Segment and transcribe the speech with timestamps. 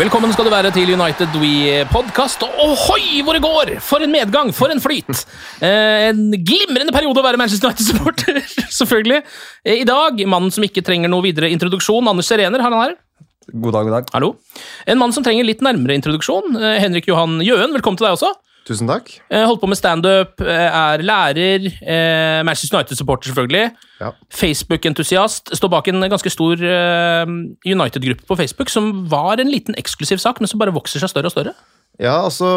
[0.00, 2.46] Velkommen skal du være til United We-podkast.
[2.64, 3.72] Ohoi, hvor det går!
[3.84, 5.26] For en medgang, for en flyt!
[5.60, 8.38] Eh, en glimrende periode å være Manchester United-supporter,
[8.78, 9.18] selvfølgelig.
[9.60, 12.94] Eh, I dag, mannen som ikke trenger noe videre introduksjon, Anders Serener, har han her?
[13.50, 14.08] God dag, god dag.
[14.16, 14.30] Hallo.
[14.88, 18.32] En mann som trenger litt nærmere introduksjon, eh, Henrik Johan Jøen, velkommen til deg også.
[18.68, 19.08] Tusen takk.
[19.32, 23.70] Eh, holdt på med standup, eh, er lærer, eh, Manchester United-supporter, selvfølgelig.
[24.00, 24.12] Ja.
[24.30, 25.54] Facebook-entusiast.
[25.56, 26.56] Står bak en ganske stor
[27.66, 31.26] United-gruppe på Facebook, som var en liten eksklusiv sak, men som bare vokser seg større
[31.26, 31.54] og større.
[32.00, 32.48] Ja, altså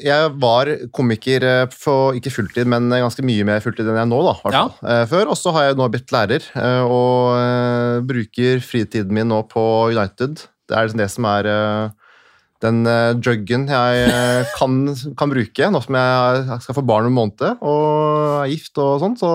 [0.00, 4.20] Jeg var komiker på ikke fulltid, men ganske mye mer fulltid enn jeg er nå.
[4.24, 5.04] da, Ja.
[5.06, 6.40] Før, Og så har jeg nå blitt lærer,
[6.88, 10.46] og bruker fritiden min nå på United.
[10.68, 11.92] Det er liksom det som er
[12.64, 14.80] den eh, druggen jeg eh, kan,
[15.18, 18.98] kan bruke nå som jeg skal få barn om en måned og er gift og
[19.02, 19.16] sånn.
[19.20, 19.30] Så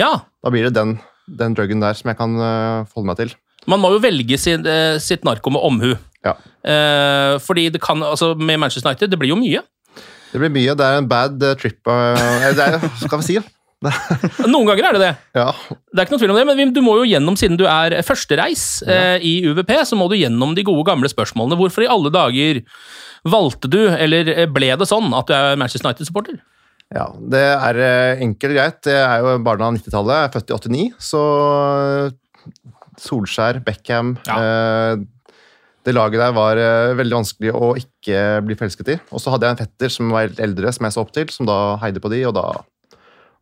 [0.00, 0.96] Ja, da blir det den,
[1.28, 3.34] den druggen der som jeg kan eh, forholde meg til.
[3.68, 4.64] Man må jo velge sin,
[5.04, 5.92] sitt narko med omhu.
[6.24, 6.32] Ja.
[6.64, 9.62] Eh, fordi det kan, altså med Manchester United, det blir jo mye.
[10.30, 10.74] Det blir mye.
[10.78, 11.80] Det er en bad trip.
[11.84, 12.16] Uh,
[12.54, 13.38] det er, skal vi si?
[14.52, 15.12] Noen ganger er det det.
[15.38, 15.48] Ja,
[15.88, 17.96] Det er ikke noe tvil om det, men du må jo gjennom, siden du er
[18.04, 21.56] førstereis eh, i UVP, så må du gjennom de gode gamle spørsmålene.
[21.60, 22.60] Hvorfor i alle dager
[23.24, 26.42] valgte du, eller eh, ble det sånn, at du er Manchester United-supporter?
[26.92, 28.90] Ja, det er eh, enkelt og greit.
[28.90, 31.22] Jeg er jo barna av 90-tallet, jeg er født i 89, så
[31.78, 32.58] eh,
[33.00, 35.00] Solskjær, Beckham eh,
[35.86, 36.58] Det laget der var
[36.98, 38.98] veldig vanskelig å ikke bli forelsket i.
[39.08, 41.48] Og så hadde jeg en fetter som var eldre, som jeg så opp til, som
[41.48, 42.44] da heide på de, og da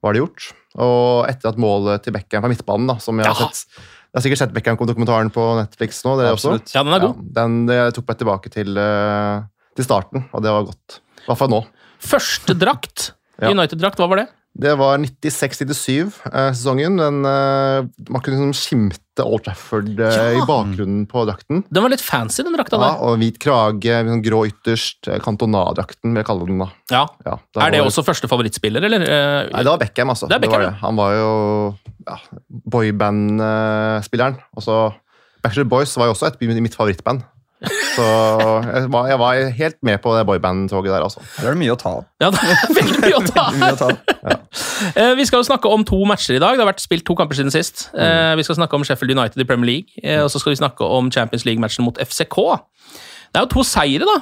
[0.03, 0.49] var det gjort.
[0.79, 3.49] Og etter at målet til Beckham fra midtbanen, da, som jeg har Ja.
[3.49, 3.67] sett
[4.09, 6.55] Jeg har sikkert sett Beckham-dokumentaren på Netflix nå, dere også?
[6.73, 7.17] Ja, den er god.
[7.19, 9.43] Ja, den tok meg tilbake til, eh,
[9.77, 11.01] til starten, og det var godt.
[11.21, 11.67] I hvert fall nå.
[12.01, 13.51] Første drakt, Ja.
[13.53, 14.29] United-drakt, hva var det?
[14.59, 16.97] Det var 96-97-sesongen.
[16.99, 20.33] Den, eh, man kunne liksom skimte Old Trafford eh, Ja.
[20.35, 21.63] i bakgrunnen på drakten.
[21.71, 25.07] Den var litt fancy, den drakta Ja, og hvit krage, sånn grå ytterst.
[25.07, 26.59] eh, Cantona-drakten, vil jeg kalle den.
[26.59, 26.69] da.
[26.91, 27.07] Ja.
[27.25, 29.01] Ja, Er det var- også første favorittspiller, eller?
[29.03, 30.27] eh, Nei, det var Beckham, altså.
[30.29, 30.79] Det er Beckham, var det.
[30.81, 32.17] Han var jo ja,
[32.69, 34.37] boyband-spilleren.
[35.43, 37.23] Backstreet Boys var jo også et mitt favorittband.
[37.59, 38.05] Så
[38.71, 41.23] jeg var, jeg var helt med på det boyband-toget der, altså.
[41.41, 42.05] Der er det mye å ta av.
[42.23, 43.45] Ja, det er veldig mye å ta
[43.89, 43.99] av.
[44.23, 45.09] ja.
[45.19, 46.55] Vi skal jo snakke om to matcher i dag.
[46.55, 47.89] Det har vært spilt to kamper siden sist.
[47.99, 48.39] Mm.
[48.39, 50.87] Vi skal snakke om Sheffield United i Premier League, eh, og så skal vi snakke
[50.87, 52.39] om Champions League-matchen mot FCK.
[53.35, 54.19] Det er jo to seire, da.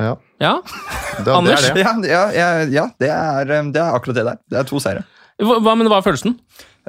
[0.00, 0.54] Ja, Ja.
[0.64, 1.82] det, det er det.
[1.84, 4.40] Ja, ja, ja, ja det, er, eh, det er akkurat det der.
[4.50, 5.04] Det er to seire.
[5.42, 6.38] Hva- men hva er følelsen?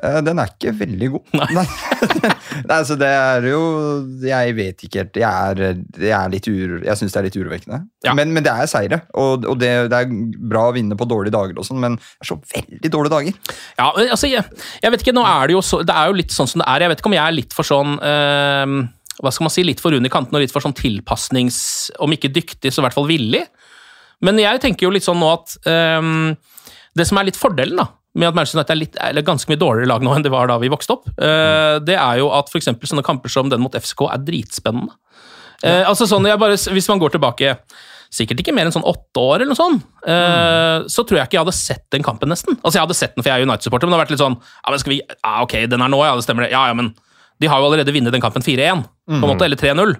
[0.06, 1.34] Eh, Den er ikke veldig god.
[1.40, 1.48] Nei.
[1.56, 1.66] Nei,
[2.80, 3.62] altså det er jo
[4.26, 5.20] Jeg vet ikke helt.
[5.22, 7.80] Jeg er, jeg er litt ur, jeg syns det er litt urovekkende.
[8.06, 8.16] Ja.
[8.18, 10.12] Men, men det er seire, og, og det, det er
[10.52, 13.58] bra å vinne på dårlige dager, og sånn, men det er så veldig dårlige dager.
[13.80, 14.46] Ja, altså, jeg,
[14.84, 16.70] jeg vet ikke, nå er det jo så, Det er jo litt sånn som det
[16.70, 16.86] er.
[16.86, 18.78] Jeg vet ikke om jeg er litt for sånn eh,
[19.22, 19.66] Hva skal man si?
[19.68, 21.60] Litt for rund i kanten og litt for sånn tilpasnings...
[22.04, 23.46] Om ikke dyktig, så i hvert fall villig.
[24.26, 26.10] Men jeg tenker jo litt sånn nå at eh,
[26.96, 29.60] Det som er litt fordelen, da med at Manchester United er litt, er ganske mye
[29.60, 32.54] dårligere lag nå enn det var da vi vokste opp, uh, det er jo at
[32.56, 34.96] eksempel sånne kamper som den mot FCK er dritspennende.
[35.64, 37.54] Eh, altså sånn, bare, Hvis man går tilbake
[38.14, 40.84] sikkert ikke mer enn sånn åtte år, eller noe sånt, mm.
[40.92, 42.58] så tror jeg ikke jeg hadde sett den kampen, nesten.
[42.62, 44.38] Altså Jeg hadde sett den, for jeg er United-supporter, men det har vært litt sånn
[44.38, 46.52] ja, men skal vi, ja, Ok, den er nå, ja, det stemmer det.
[46.54, 46.92] Ja, ja, men
[47.42, 49.26] De har jo allerede vunnet den kampen 4-1, på en Mhm.
[49.32, 49.96] måte, eller 3-0.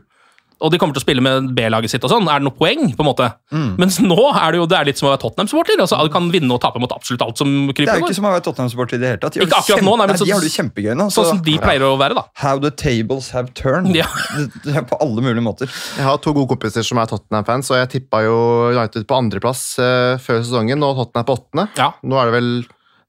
[0.64, 2.28] Og de kommer til å spille med B-laget sitt og sånn.
[2.32, 3.28] Er det noe poeng, på en måte?
[3.52, 3.76] Mm.
[3.82, 5.82] Mens nå er det jo det er litt som å være Tottenham-supporter.
[5.84, 7.90] Altså, du kan vinne og tape mot absolutt alt som kryper.
[7.90, 9.36] Det er jo ikke som å være Tottenham-supporter i det hele tatt.
[9.36, 11.08] De har Ikke akkurat kjempe- nå, nei, men nei, de har det kjempegøy nå.
[11.16, 12.26] Sånn som de pleier å være, da.
[12.46, 13.92] How the tables have turned.
[13.98, 14.08] Ja.
[14.38, 15.68] Det, det er på alle mulige måter.
[16.00, 18.38] Jeg har to gode kompiser som er Tottenham-fans, og jeg tippa jo
[18.72, 21.68] United på andreplass uh, før sesongen, og Tottenham på åttende.
[21.76, 21.92] Ja.
[22.06, 22.52] Nå er det vel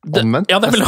[0.07, 0.51] omvendt?
[0.51, 0.87] Ja, det er vel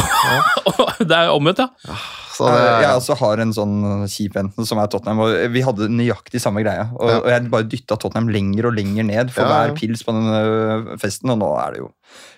[1.09, 1.95] Det er omvendt, ja.
[2.39, 3.75] Så det, Jeg, jeg også har en sånn
[4.07, 6.87] kjip venn som er Tottenham, og vi hadde nøyaktig samme greia.
[6.95, 10.95] Og, og jeg bare dytta Tottenham lenger og lenger ned for hver pils på den
[11.01, 11.91] festen, og nå er det jo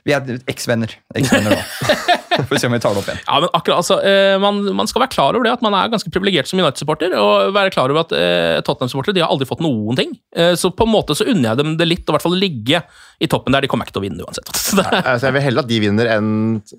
[0.10, 0.98] Vi er eksvenner.
[1.14, 1.62] Eksvenner nå.
[2.48, 3.20] Får vi se om vi tar det opp igjen.
[3.28, 5.92] Ja, men akkurat, altså, eh, man, man skal være klar over det, at man er
[5.94, 7.14] ganske privilegert som United-supporter.
[7.20, 10.16] Og være klar over at eh, Tottenham-supportere de har aldri fått noen ting.
[10.36, 12.38] Eh, så på en måte så unner jeg dem det litt, og i hvert fall
[12.42, 12.82] ligge
[13.22, 13.62] i toppen der.
[13.62, 14.50] De kommer ikke til å vinne uansett.
[14.72, 16.30] Så altså, jeg vil heller at de vinner enn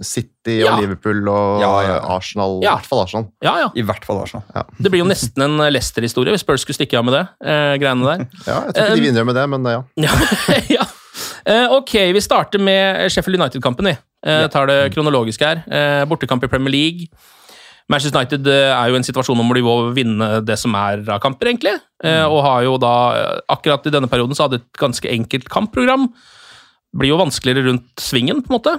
[0.02, 0.76] City og Ja.
[0.80, 1.98] Liverpool og Ja, ja.
[2.16, 2.56] Arsenal.
[2.62, 2.72] I Ja.
[2.78, 3.26] hvert fall Arsenal.
[3.44, 3.68] ja, ja.
[3.78, 4.42] I hvert fall Arsenal.
[4.80, 7.22] Det blir jo nesten en Leicester-historie hvis Spurs skulle stikke av med det.
[7.46, 8.26] Eh, greiene der.
[8.48, 9.82] Ja, jeg tror ikke de vinner med det, men ja.
[10.02, 10.16] Ja,
[10.80, 10.88] ja.
[11.46, 13.92] Eh, ok, vi starter med Sheffield United-kampen.
[13.92, 13.96] vi.
[14.22, 15.64] Eh, tar det kronologisk her.
[15.66, 17.08] Eh, bortekamp i Premier League.
[17.90, 21.02] Manchester United eh, er jo i en situasjon hvor de må vinne det som er
[21.10, 21.74] av kamper, egentlig.
[22.04, 25.50] Eh, og har jo da, eh, akkurat i denne perioden, så hadde et ganske enkelt
[25.52, 26.08] kampprogram.
[26.92, 28.78] Blir jo vanskeligere rundt svingen, på en måte.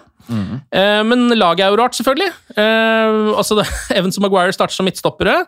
[0.71, 2.31] Eh, men laget er jo rart, selvfølgelig.
[2.55, 3.67] Eh, altså det,
[3.97, 5.41] Evans og Maguire starter som midtstoppere.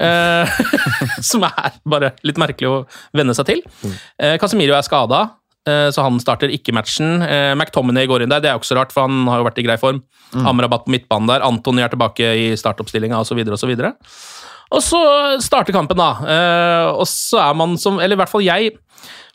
[0.00, 0.60] Eh,
[1.30, 2.78] som er bare litt merkelig å
[3.16, 3.62] venne seg til.
[4.16, 5.26] Eh, Casemiro er skada,
[5.92, 7.20] så han starter ikke matchen.
[7.22, 9.48] Eh, McTominay går inn der, det er jo ikke så rart, for han har jo
[9.48, 10.02] vært i grei form.
[10.46, 13.42] Amrabat på midtbanen der, Antony er tilbake i startoppstillinga osv.
[13.50, 13.74] osv.
[14.70, 15.00] Og så
[15.42, 16.12] starter kampen, da.
[16.22, 18.76] Eh, og så er man som Eller i hvert fall jeg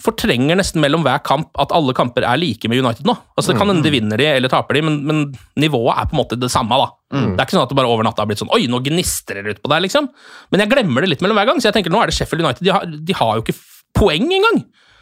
[0.06, 3.16] fortrenger nesten mellom hver kamp at alle kamper er like med United nå.
[3.36, 5.22] Altså Det kan hende de vinner de eller taper de, men, men
[5.58, 6.78] nivået er på en måte det samme.
[6.78, 6.92] da.
[7.16, 9.42] Det er ikke sånn at det bare over natta har blitt sånn Oi, nå gnistrer
[9.44, 10.10] det ut på deg, liksom.
[10.54, 11.62] Men jeg glemmer det litt mellom hver gang.
[11.64, 12.66] Så jeg tenker nå er det Sheffield United.
[12.68, 13.58] De har, de har jo ikke
[13.98, 14.62] poeng engang.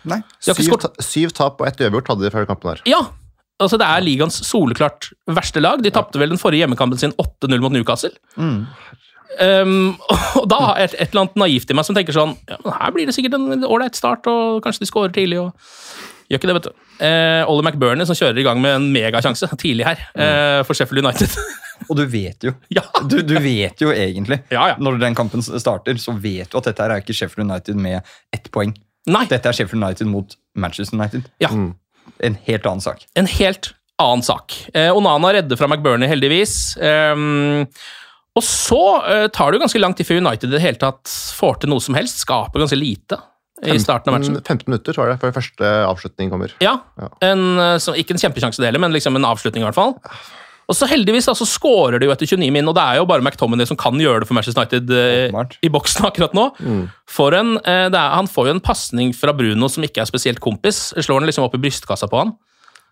[0.10, 0.20] Nei.
[0.44, 2.82] Syv, ta- syv tap og ett uavgjort hadde de før kampen her.
[2.90, 3.02] Ja!
[3.64, 5.80] Altså Det er ligaens soleklart verste lag.
[5.86, 8.12] De tapte vel den forrige hjemmekampen sin 8-0 mot Newcastle.
[9.42, 9.96] Um,
[10.40, 12.58] og da har jeg et, et eller annet naivt i meg som tenker sånn ja,
[12.62, 15.40] men Her blir det sikkert en ålreit start, og kanskje de scorer tidlig.
[15.42, 15.56] og
[16.30, 16.84] Gjør ikke det, vet du.
[17.04, 21.06] Eh, Ollie McBurney som kjører i gang med en megasjanse tidlig her eh, for Sheffield
[21.06, 21.34] United.
[21.90, 22.54] Og du vet jo.
[22.72, 22.84] ja.
[23.10, 24.76] Du, du vet jo egentlig, Ja, ja.
[24.80, 28.00] når den kampen starter, så vet du at dette her er ikke Sheffield United med
[28.34, 28.72] ett poeng.
[29.12, 31.32] Nei, Dette er Sheffield United mot Manchester United.
[31.44, 31.52] ja.
[32.20, 33.06] En helt annen sak.
[33.16, 33.72] En helt
[34.02, 34.54] annen sak.
[34.76, 36.76] Eh, Onana redder fra McBurney, heldigvis.
[36.78, 37.64] Um,
[38.34, 41.12] og så eh, tar det jo ganske lang tid før United i det hele tatt
[41.38, 42.24] får til noe som helst.
[42.26, 43.20] Skaper ganske lite
[43.64, 44.40] i starten av matchen.
[44.42, 46.56] 15 minutter tror jeg, før første avslutning kommer.
[46.64, 46.78] Ja,
[47.24, 49.96] en, eh, så, ikke en kjempesjanse det heller, men liksom en avslutning i hvert fall.
[50.74, 53.06] Og så heldigvis altså, så scorer de jo etter 29 min, og det er jo
[53.10, 56.48] bare McTominay som kan gjøre det for Manchester United eh, i boksen akkurat nå.
[57.14, 60.10] For en, eh, det er, han får jo en pasning fra Bruno som ikke er
[60.10, 60.88] spesielt kompis.
[60.98, 62.34] Slår den liksom opp i brystkassa på han.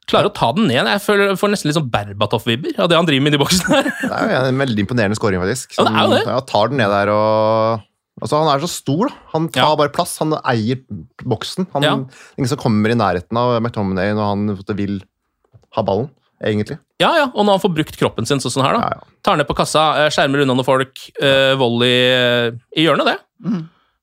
[0.10, 0.88] Klarer å ta den ned.
[0.90, 3.90] Jeg føler, får nesten litt sånn Berbatov-vibber av det han driver med i boksen her.
[4.02, 5.76] Det er jo en veldig imponerende scoring, faktisk.
[5.78, 6.22] Ja, det er jo det.
[6.28, 7.88] ja, tar den ned der og
[8.22, 9.16] Altså, Han er så stor, da.
[9.32, 9.76] Han tar Ja.
[9.80, 10.18] bare plass.
[10.22, 10.82] Han eier
[11.26, 11.66] boksen.
[11.74, 11.94] Han, Ja.
[12.38, 15.00] Ingen som kommer i nærheten av McTominay når han vil
[15.78, 16.10] ha ballen,
[16.44, 16.78] egentlig.
[17.02, 18.82] Ja, ja, og når han får brukt kroppen sin sånn her, da.
[18.82, 19.20] Ja, ja.
[19.26, 22.48] Tar ned på kassa, eh, skjermer unna noen folk, uh, volley eh,
[22.78, 23.62] i hjørnet, det.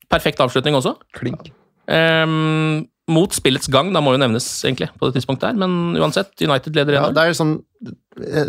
[0.08, 0.94] Perfekt avslutning også.
[1.18, 1.50] Klink.
[1.88, 6.34] Um, mot spillets gang, da må jo nevnes egentlig på det tidspunktet her, men uansett,
[6.44, 7.14] United leder Ja, 1-0.
[7.16, 7.52] det er liksom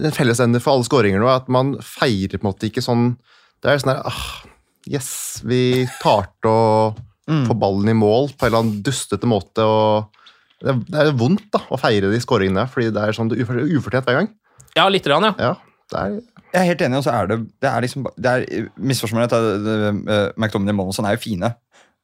[0.03, 3.13] En fellesende for alle skåringer nå at man feirer på en måte ikke sånn
[3.61, 4.25] Det er sånn her ah,
[4.89, 5.11] Yes,
[5.47, 6.63] vi klarte å
[7.45, 9.61] få ballen i mål på en eller annen dustete måte.
[9.61, 10.18] og
[10.63, 14.05] det, det er vondt da, å feire de skåringene, fordi det er sånn ufor- ufortjent
[14.09, 14.29] hver gang.
[14.75, 15.33] Ja, litt, rann, ja.
[15.39, 15.55] Ja,
[15.91, 18.45] det er Jeg er helt enig, og så er det Det er liksom det er,
[19.29, 21.53] det- det- eh, og Monson er jo fine,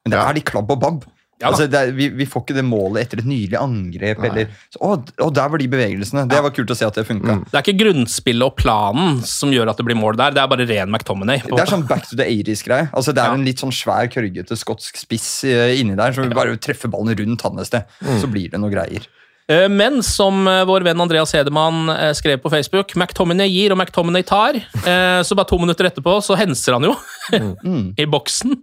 [0.06, 0.30] men det Ja.
[0.30, 1.06] er de klabb og babb.
[1.42, 4.22] Ja altså, er, vi, vi får ikke det målet etter et nylig angrep.
[4.24, 4.92] Eller, så, å,
[5.26, 6.24] å, der var de bevegelsene.
[6.32, 7.36] Det var kult å se at det funka.
[7.50, 10.48] Det er ikke grunnspillet og planen som gjør at det blir mål der, det er
[10.54, 11.44] bare ren McTominay.
[11.44, 12.88] på Det er sånn back to the 80s-greie.
[12.96, 13.36] Altså, det er Ja.
[13.36, 17.44] en litt sånn svær, kørgete skotsk spiss uh, inni der som bare treffer ballen rundt
[17.44, 17.92] han et sted.
[18.24, 19.04] Så blir det noe greier.
[19.48, 23.78] Eh, Men som eh, vår venn Andreas Hedemann eh, skrev på Facebook, McTominay gir og
[23.78, 24.58] McTominay tar.
[24.58, 26.96] Eh, Så bare to minutter etterpå så henser han jo
[28.02, 28.56] i boksen.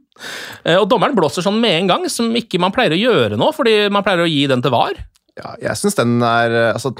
[0.64, 3.52] Eh, Og dommeren blåser sånn med en gang, som ikke man pleier å gjøre nå,
[3.54, 4.98] fordi man pleier å gi den til VAR.
[5.38, 6.90] Ja, jeg syns den er Altså,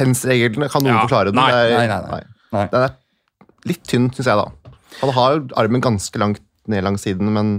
[0.00, 1.38] hens-reglene kan noen Ja, forklare den.
[1.38, 2.22] nei, nei, nei, nei.
[2.56, 2.64] Nei.
[2.72, 2.96] Den er
[3.68, 4.72] litt tynn, syns jeg, da.
[5.02, 6.40] Han har jo armen ganske langt
[6.72, 7.54] ned langs siden, men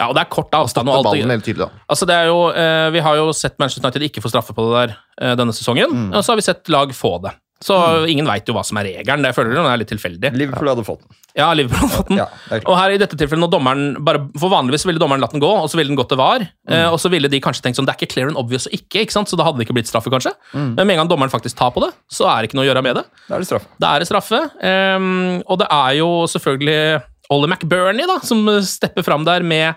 [0.00, 0.88] Ja, og det er kort avstand.
[0.88, 1.70] og alt Helt tydelig, da.
[1.88, 4.66] altså det er jo, eh, vi har jo sett Manchester United ikke få straffe på
[4.68, 7.32] det der eh, denne sesongen, og så har vi sett lag få det.
[7.64, 7.72] Så
[8.10, 9.22] ingen veit jo hva som er regelen.
[9.24, 10.30] Det føler jeg er litt tilfeldig.
[10.36, 11.14] Liverpool hadde fått den.
[11.38, 12.18] Ja, Liverpool hadde fått den.
[12.18, 12.26] Ja,
[12.66, 15.48] og her i dette tilfellet, når dommeren bare, For vanligvis ville dommeren latt den gå,
[15.62, 16.44] og så ville den gått til VAR.
[16.68, 18.74] eh, og så ville de kanskje tenkt sånn, det er ikke clear and obvious og
[18.76, 19.30] ikke, ikke sant?
[19.32, 20.34] så da hadde det ikke blitt straffe, kanskje.
[20.52, 22.68] Men med en gang dommeren faktisk tar på det, så er det ikke noe å
[22.68, 23.04] gjøre med det.
[23.30, 23.66] Da er det straffe.
[23.80, 24.42] Da er det straffe.
[24.60, 26.78] Um, og det er jo selvfølgelig
[27.30, 29.74] Ollie McBurney da, som stepper fram der med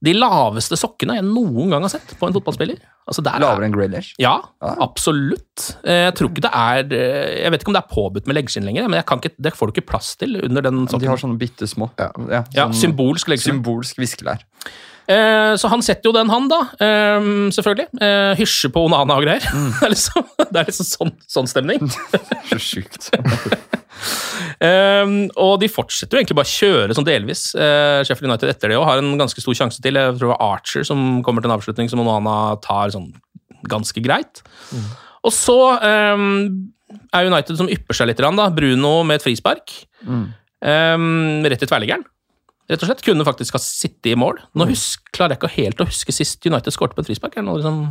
[0.00, 2.76] de laveste sokkene jeg noen gang har sett på en fotballspiller.
[3.08, 4.12] Altså, er- Lavere enn Grealish.
[4.22, 4.76] Ja, Ah.
[4.84, 5.72] absolutt.
[5.82, 8.36] Eh, Jeg tror ikke det er eh, Jeg vet ikke om det er påbudt med
[8.36, 11.00] leggskinn lenger, men jeg kan ikke, det får du ikke plass til under den sokken.
[11.00, 11.90] De har sånne bitte små.
[11.98, 12.12] Ja.
[12.54, 13.58] Ja, sånn symbolsk leggskinn.
[13.58, 14.38] symbolsk viskelær.
[15.08, 16.60] Eh, så han setter jo den, han, da.
[16.78, 17.20] Eh,
[17.56, 17.88] selvfølgelig.
[18.00, 19.40] Eh, hysjer på Onana og greier.
[19.40, 19.72] Mm.
[19.80, 21.90] det er liksom, det er liksom sånn, sånn stemning.
[22.52, 23.10] Så sjukt.
[24.64, 27.50] Eh, og de fortsetter jo egentlig bare å kjøre sånn delvis.
[27.54, 29.98] Uh, Sheffield United etter det òg har en ganske stor sjanse til.
[29.98, 33.12] Jeg tror det var Archer som kommer til en avslutning som Onana tar sånn
[33.68, 34.42] ganske greit.
[35.26, 36.28] Og så um,
[37.14, 38.50] er United som ypper seg litt, da.
[38.54, 39.74] Bruno med et frispark.
[40.04, 40.96] Eh,
[41.50, 42.06] rett i tverrliggeren.
[42.68, 43.02] Rett og slett.
[43.06, 44.38] Kunne faktisk ha sittet i mål.
[44.58, 47.36] Nå husk, klarer jeg ikke helt å huske sist United skåret på et frispark.
[47.36, 47.88] Er det noe liksom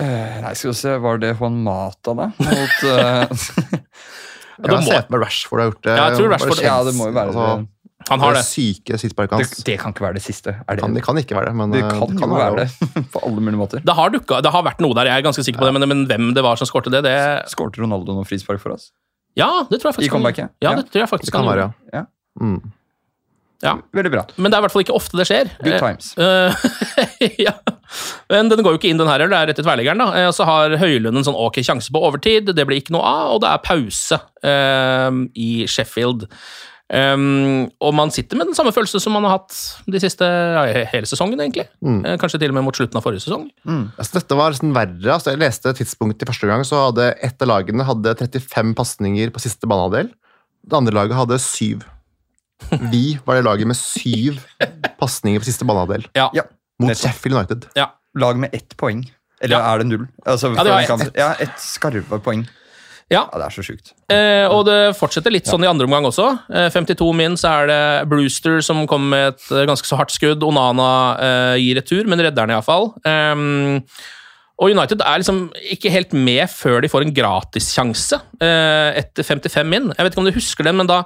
[0.00, 2.30] Eh, Nei, skal vi se, var det Juan Mata, da?
[2.40, 3.48] Mot eh,
[4.58, 5.96] Jeg har se for meg Rashford har gjort det.
[5.96, 7.66] Ja, jeg tror Rashford- Ja, det må jo være Altså,
[8.08, 8.44] Han har det.
[8.46, 9.30] syke det.
[9.30, 9.50] hans.
[9.64, 10.48] Det kan ikke være det siste.
[10.66, 12.68] Er det, Kan, det kan ikke være det, men det eh, kan jo være det.
[13.12, 13.82] På alle mulige måter.
[13.84, 15.88] Det har, dukket, det har vært noe der, jeg er ganske sikker på det, men,
[15.88, 17.16] men hvem det var som skårte det, det
[17.50, 18.90] Skårte Ronaldo noe frispark for oss?
[19.36, 20.50] Ja, det tror jeg faktisk I comebacket?
[20.62, 20.76] Ja, Ja.
[20.80, 21.98] det tror jeg faktisk Det kan han være, ja.
[21.98, 22.04] Ja.
[22.40, 22.72] Mm.
[23.64, 23.72] Ja.
[23.96, 24.22] Veldig bra.
[24.38, 25.48] Men det er i hvert fall ikke ofte det skjer.
[25.64, 26.12] Good Eh, times.
[26.14, 27.54] eh, ja.
[28.30, 29.24] Men den går jo ikke inn, den her.
[29.24, 29.98] Det er rett i tverrliggeren.
[30.04, 30.12] da.
[30.20, 32.52] Eh, så har Høylund en sånn ok sjanse på overtid.
[32.54, 36.28] Det blir ikke noe av, og det er pause um, i Sheffield.
[36.88, 39.52] Um, og man sitter med den samme følelsen som man har hatt
[39.92, 40.62] de siste ja,
[40.94, 41.66] hele sesongen, egentlig.
[41.84, 41.98] Mm.
[42.22, 43.44] kanskje til og med mot slutten av forrige sesong.
[43.98, 45.10] Altså, dette var sånn verre.
[45.18, 49.34] Altså, jeg leste tidspunktet i første gang, så hadde ett av lagene hadde 35 pasninger
[49.34, 50.08] på siste banehalvdel.
[50.68, 51.84] Det andre laget hadde syv.
[52.92, 54.40] Vi var det laget med syv
[55.00, 56.06] pasninger på siste banehalvdel.
[56.18, 56.28] Ja.
[56.36, 56.42] Ja.
[56.80, 56.94] Mot.
[56.96, 57.66] Sheffield United.
[57.78, 57.90] ja.
[58.18, 59.02] Lag med ett poeng.
[59.40, 59.74] Eller Ja.
[59.74, 60.06] er det null?
[60.26, 61.16] Altså, Ja, det for ett.
[61.16, 62.46] ja, ett skarve poeng.
[63.10, 63.28] ja.
[63.32, 63.92] Ja, det er så sjukt.
[64.10, 66.26] Eh, og det fortsetter litt sånn i andre omgang også.
[66.50, 70.10] Eh, 52 min, så er det Brewster som kommer med et eh, ganske så hardt
[70.10, 70.42] skudd.
[70.42, 72.90] Onana eh, gir retur, men redder den iallfall.
[73.06, 73.80] Eh,
[74.58, 79.64] og United er liksom ikke helt med før de får en gratissjanse eh, etter 55
[79.70, 79.92] min.
[79.96, 81.04] Jeg vet ikke om du husker den, men da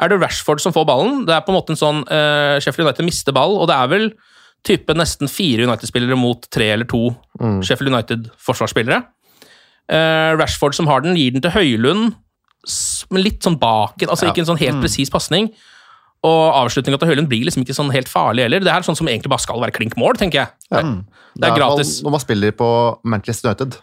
[0.00, 1.24] er det Rashford som får ballen.
[1.28, 3.92] Det er på en måte en sånn uh, Sheffield United mister ball, og det er
[3.92, 4.08] vel
[4.66, 7.08] type nesten fire United-spillere mot tre eller to
[7.64, 9.02] Sheffield United-forsvarsspillere.
[9.86, 12.16] Uh, Rashford som har den, gir den til Høylund,
[13.14, 15.52] men litt sånn bak altså Ikke en sånn helt presis pasning.
[16.26, 18.64] Og avslutninga til Høylund blir liksom ikke sånn helt farlig heller.
[18.64, 20.48] Det er sånn som egentlig bare skal være klink mål, tenker jeg.
[20.72, 22.00] Det er i hvert gratis.
[22.02, 22.70] Når man spiller på
[23.06, 23.78] Manchester United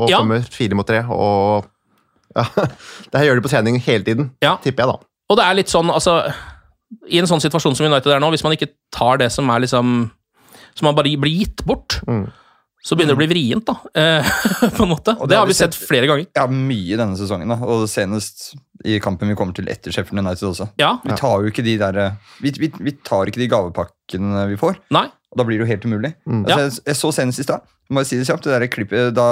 [0.00, 0.18] og Ja.
[0.18, 1.68] kommer fire mot tre, og
[2.36, 2.44] ja,
[3.12, 4.56] det her gjør de på trening hele tiden, Ja.
[4.64, 5.13] tipper jeg, da.
[5.30, 6.18] Og det er litt sånn, altså
[7.10, 9.62] I en sånn situasjon som United er nå, hvis man ikke tar det som er
[9.64, 10.10] liksom
[10.76, 12.26] Som man bare blir gitt bort, Mm.
[12.84, 13.74] så begynner det å bli vrient, da.
[13.94, 15.14] Eh, på en måte.
[15.20, 16.26] Og det har vi sett flere ganger.
[16.36, 17.56] Ja, mye denne sesongen, da.
[17.64, 18.50] Og senest
[18.84, 20.66] i kampen vi kommer til etter Sheffield United også.
[20.82, 20.98] Ja.
[21.04, 22.00] Vi tar jo ikke de der
[22.42, 24.76] Vi, vi, vi tar ikke de gavepakkene vi får.
[24.92, 25.06] Nei.
[25.32, 26.12] Og da blir det jo helt umulig.
[26.28, 26.44] Mm.
[26.44, 29.14] Altså, jeg, jeg så senest i stad, må jeg si det kjapt, det der klippet
[29.16, 29.28] da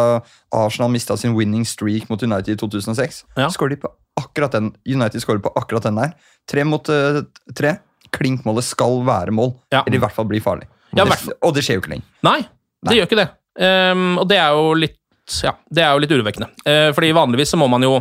[0.54, 3.24] Arsenal mista sin winning streak mot United i 2006.
[3.36, 3.50] Ja.
[3.52, 6.12] Skår de på akkurat den United skårer på akkurat den der.
[6.50, 7.22] Tre mot uh,
[7.56, 7.76] tre.
[8.12, 9.54] Klinkmålet skal være mål.
[9.72, 9.82] Ja.
[9.86, 10.66] Eller i hvert fall bli farlig.
[10.92, 12.08] Ja, Og det, og det skjer jo ikke lenger.
[12.28, 12.96] Nei, det Nei.
[12.98, 13.28] gjør ikke det.
[13.62, 14.98] Um, og det er jo litt
[15.44, 16.48] ja, det er jo litt urovekkende.
[16.66, 17.94] Uh, fordi vanligvis så må man jo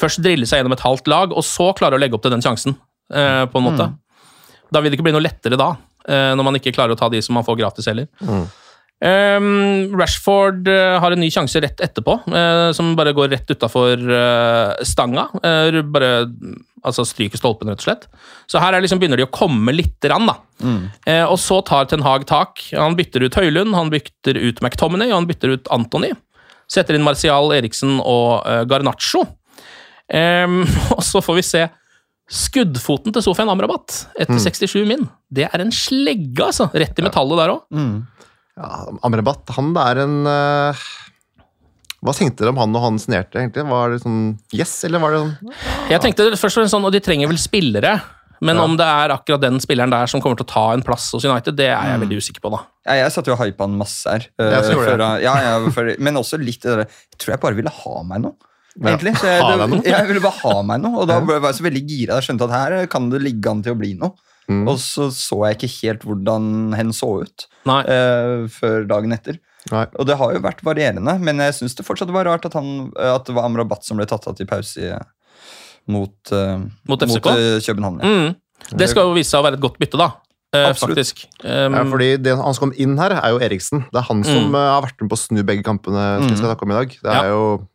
[0.00, 2.44] først drille seg gjennom et halvt lag, og så klare å legge opp til den
[2.44, 2.76] sjansen.
[3.12, 3.88] uh, på en måte.
[4.70, 5.72] Da vil det ikke bli noe lettere da,
[6.08, 8.06] uh, når man ikke klarer å ta de som man får gratis heller.
[9.00, 14.02] Ehm, Rashford uh, har en ny sjanse rett etterpå, uh, som bare går rett utafor
[14.84, 15.28] stanga.
[15.40, 16.10] Eh, bare
[16.86, 18.06] altså stryker stolpen, rett og slett.
[18.50, 20.36] Så her er liksom, begynner de å komme lite grann, da.
[21.08, 22.62] Eh, og så tar Ten Hag tak.
[22.72, 26.12] Han bytter ut Høylund, han bytter ut McTominay og han bytter ut Anthony.
[26.70, 29.24] Setter inn Martial, Eriksen og uh, Garnaccio.
[30.10, 30.62] Um,
[30.96, 31.66] og så får vi se
[32.30, 35.02] skuddfoten til Sofian Amrabat etter 67 min.
[35.34, 36.68] Det er en slegge, altså.
[36.70, 37.64] Rett i metallet der òg.
[38.60, 40.86] Ja, Amrabat, han er en uh,
[42.04, 43.64] Hva tenkte dere om han og han signerte, egentlig?
[43.70, 44.22] Var det sånn
[44.56, 47.40] yes, eller var det sånn Jeg tenkte først og fremst sånn, og de trenger vel
[47.40, 47.94] spillere.
[48.40, 51.10] Men om det er akkurat den spilleren der som kommer til å ta en plass
[51.12, 52.52] hos United, det er jeg veldig usikker på.
[52.54, 52.62] da.
[52.88, 54.24] Ja, jeg satt jo og hypa han masse her.
[54.40, 54.78] Uh, Jeg det.
[54.80, 58.02] før, ja, ja, før, men også litt det der Jeg tror jeg bare ville ha
[58.08, 58.36] meg noe.
[58.80, 59.12] Egentlig.
[59.20, 59.82] Så jeg, noe?
[59.84, 62.16] jeg ville bare ha meg noe, og da var jeg så veldig gira.
[62.16, 64.16] Jeg skjønte at her kan det ligge an til å bli noe.
[64.50, 64.64] Mm.
[64.68, 67.80] Og så så jeg ikke helt hvordan hen så ut Nei.
[67.86, 69.38] eh, før dagen etter.
[69.70, 69.84] Nei.
[70.00, 72.90] Og det har jo vært varierende, men jeg syns det fortsatt var rart at, han,
[72.96, 74.98] at det var Amrabat som ble tatt av til pause
[75.90, 77.26] mot, uh, Mot FCK?
[77.30, 78.00] eh, København.
[78.02, 78.08] Ja.
[78.10, 78.76] Mm.
[78.78, 80.10] Det skal jo vise seg å være et godt bytte, da.
[80.52, 80.96] Eh, Absolutt.
[80.98, 81.24] faktisk.
[81.44, 83.84] Um, Ja, fordi det, Han som kom inn her, er jo Eriksen.
[83.92, 84.54] Det er han som Mm.
[84.54, 86.18] har vært med på å snu begge kampene.
[86.20, 86.88] som vi skal snakke om i dag.
[87.02, 87.28] Det er Ja.
[87.30, 87.66] jo...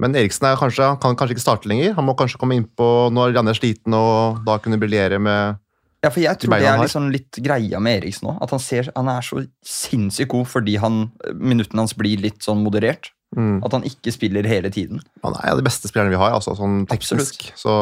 [0.00, 1.94] Men Eriksen er kanskje, han kan kanskje ikke starte lenger.
[1.94, 5.56] Han må kanskje komme innpå når Janne er sliten og da kunne briljere med
[6.04, 8.38] Ja, for jeg tror det er liksom litt greia med Eriksen òg.
[8.44, 12.60] At han, ser, han er så sinnssykt god fordi han, minuttene hans blir litt sånn
[12.64, 13.10] moderert.
[13.34, 13.62] mm.
[13.66, 15.00] At han ikke spiller hele tiden.
[15.24, 17.48] Han er en av de beste spillerne vi har, altså, sånn teknisk.
[17.58, 17.72] Så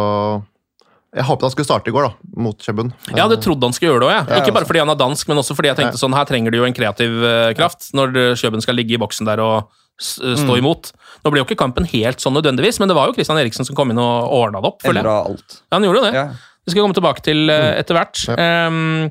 [1.12, 2.94] jeg håpet han skulle starte i går, da, mot Kjøben.
[3.10, 4.14] Jeg hadde trodd han skulle gjøre det òg.
[4.16, 4.70] Ja, Ikke bare altså.
[4.70, 6.76] fordi han er dansk, men også fordi jeg tenkte sånn, her trenger du jo en
[6.78, 10.88] kreativ eh, kraft når Chebun skal ligge i boksen der og eh, stå imot.
[11.22, 13.76] Nå ble jo ikke kampen helt sånn nødvendigvis, men det var jo Christian Eriksen som
[13.76, 14.80] kom inn og ordna det opp.
[14.86, 15.04] føler jeg.
[15.04, 15.58] Endra alt.
[15.60, 16.14] Ja, han gjorde det.
[16.16, 16.24] Ja.
[16.62, 18.20] Det skal vi komme tilbake til eh, etter hvert.
[18.38, 19.08] Um,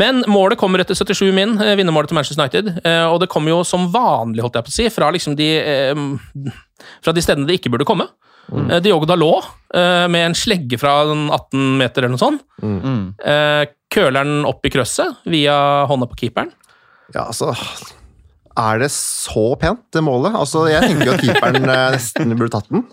[0.00, 2.70] men målet kommer etter 77 min, eh, vinnermålet til Manchester United.
[2.88, 5.50] eh, og det kommer jo som vanlig, holdt jeg på å si, fra, liksom de,
[5.60, 6.54] eh,
[7.04, 8.08] fra de stedene det ikke burde komme.
[8.46, 8.68] Mm.
[8.80, 12.44] Diogo Dalot eh, med en slegge fra 18 meter eller noe sånt.
[12.62, 13.00] Mm.
[13.18, 15.56] Eh, køler den opp i krøsset via
[15.90, 16.52] hånda på keeperen.
[17.14, 17.52] Ja, altså
[18.56, 20.34] Er det så pent, det målet?
[20.34, 22.86] Altså, Jeg tenker jo at keeperen nesten burde tatt den.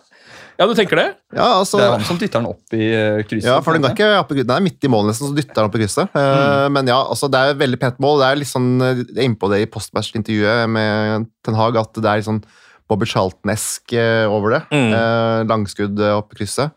[0.60, 1.06] Ja, du tenker det?
[1.34, 1.80] Ja, altså...
[1.80, 3.48] Det er han som dytter den opp i eh, krysset.
[3.50, 5.62] Ja, for den, går ikke opp, i- den er midt i målet nesten, så dytter
[5.64, 6.14] han opp i krysset.
[6.20, 8.20] Eh, Men ja, altså, det er et veldig pent mål.
[8.22, 11.80] Det er litt sånn, eh, jeg er inne på det i postmatch-intervjuet med Ten Hag,
[11.82, 12.44] at det er litt sånn
[12.92, 13.96] Bobby Charlton-esk
[14.30, 14.62] over det.
[14.76, 14.92] Mm.
[14.94, 16.72] Eh, langskudd opp i krysset.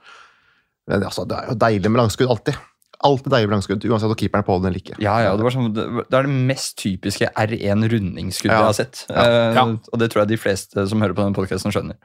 [0.89, 2.57] Men altså, det er jo deilig med langskudd, alltid.
[3.05, 4.95] Alltid deilig langskudd, uansett om keeperen er på den eller ikke.
[5.03, 8.61] Ja, ja, det, var sånn, det er det mest typiske R1-rundingsskuddet Ja.
[8.63, 9.03] jeg har sett.
[9.11, 9.25] Ja.
[9.27, 9.65] Ja.
[9.67, 11.97] Uh, Og det tror jeg de fleste som hører på den podkasten, skjønner.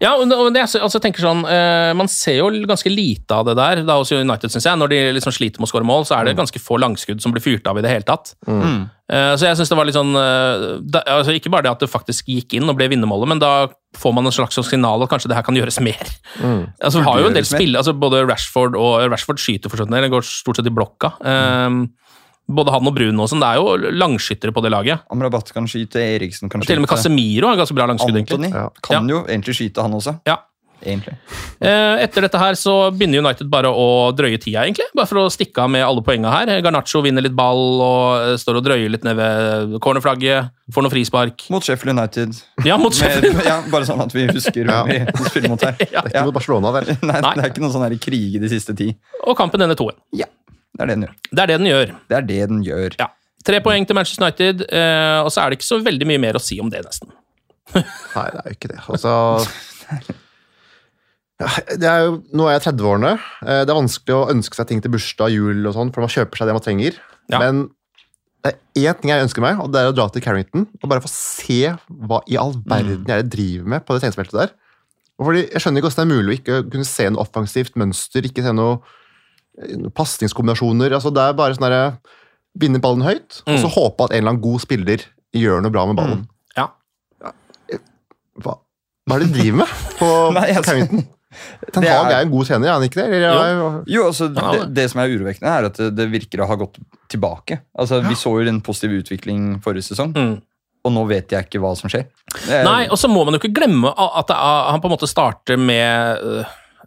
[0.00, 3.30] Ja, og det- og det, altså, jeg tenker sånn, uh, Man ser jo ganske lite
[3.32, 4.78] av det der da hos United, synes jeg.
[4.78, 7.32] Når de liksom sliter med å skåre mål, så er det ganske få langskudd som
[7.32, 8.34] blir fyrt av i det hele tatt.
[8.46, 8.90] Mm.
[9.10, 11.80] Uh, så jeg synes det var litt sånn eh, da, altså Ikke bare det at
[11.80, 15.02] det faktisk gikk inn og ble vinnermålet, men da får man en slags sånn signal
[15.04, 16.08] at kanskje det her kan gjøres mer.
[16.40, 19.94] Altså, vi har jo en del spill, altså Både Rashford og Rashford skyter for sånn,
[19.94, 21.14] eller går stort sett i blokka.
[21.24, 21.84] Eh,
[22.44, 25.04] både han og Bruno og sånn, det er jo langskyttere på det laget.
[25.12, 26.92] Amrabat kan skyte, Eriksen kan skyte Til og med.
[26.92, 28.18] Casemiro har ganske bra langskudd.
[28.20, 28.52] Antony egentlig.
[28.52, 28.66] Ja.
[28.84, 30.18] kan jo egentlig skyte, han også.
[30.28, 30.42] Ja.
[30.84, 31.14] Egentlig.
[31.64, 34.86] Eh, Etter dette her så begynner United bare å drøye tida, egentlig.
[34.94, 36.52] Bare for å stikke av med alle poenga her.
[36.64, 40.52] Garnaccio vinner litt ball og eh, står og drøyer litt ned ved cornerflagget.
[40.74, 41.46] Får noe frispark.
[41.52, 42.36] Mot Sheffield United.
[42.68, 44.82] Ja, mot Med, ja, bare sånn at vi husker Ja.
[44.84, 45.74] hvem vi spiller mot her.
[45.80, 46.92] Det er ikke mot Barcelona, vel?
[47.02, 47.34] Nei, Nei.
[47.36, 48.90] det er ikke noe sånn her krig i de siste ti.
[49.24, 49.98] Og kampen ender 2-1.
[50.22, 50.28] Ja,
[50.76, 51.14] det er det den gjør.
[51.32, 51.92] Det er det den gjør.
[52.12, 52.96] Det er det den gjør.
[53.00, 53.10] Ja.
[53.44, 56.38] Tre poeng til Manchester United, eh, og så er det ikke så veldig mye mer
[56.38, 57.10] å si om det, nesten.
[57.74, 57.82] Nei,
[58.32, 58.78] det er jo ikke det.
[58.88, 59.98] Altså ja,
[61.80, 63.14] det er jo, Nå er jeg 30-årene.
[63.44, 66.12] Eh, Det er vanskelig å ønske seg ting til bursdag, jul og sånn, for man
[66.12, 66.98] kjøper seg det man trenger.
[67.32, 67.40] Ja.
[67.42, 67.64] Men
[68.44, 70.88] det er én ting jeg ønsker meg, og det er å dra til Carrington og
[70.90, 74.52] bare få se hva i all verden jeg driver med på det treningsfeltet der.
[75.16, 77.76] Og fordi Jeg skjønner ikke hvordan det er mulig å ikke kunne se noe offensivt
[77.80, 78.80] mønster, ikke se noe,
[79.78, 80.92] noe pasningskombinasjoner.
[80.98, 81.86] Altså, det er bare sånn derre
[82.54, 85.00] Vinne ballen høyt, og så håpe at en eller annen god spiller
[85.34, 86.20] gjør noe bra med ballen.
[86.54, 86.68] Ja.
[88.38, 88.52] Hva,
[89.08, 91.02] hva er det de driver med på, Nei, altså, Carrington?
[91.72, 93.06] Ten det Hag er- er en god trener, er han ikke det?
[93.18, 93.82] Eller, ja.
[93.86, 94.90] Jo, altså, det, det.
[94.90, 97.60] som er urovekkende, er at det, virker å ha gått tilbake.
[97.78, 100.40] Altså, Vi så jo en positiv utvikling forrige sesong, Mm.
[100.84, 102.06] og nå vet jeg ikke hva som skjer.
[102.48, 105.56] Er- Nei, og så må man jo ikke glemme at han på en måte starter
[105.58, 106.18] med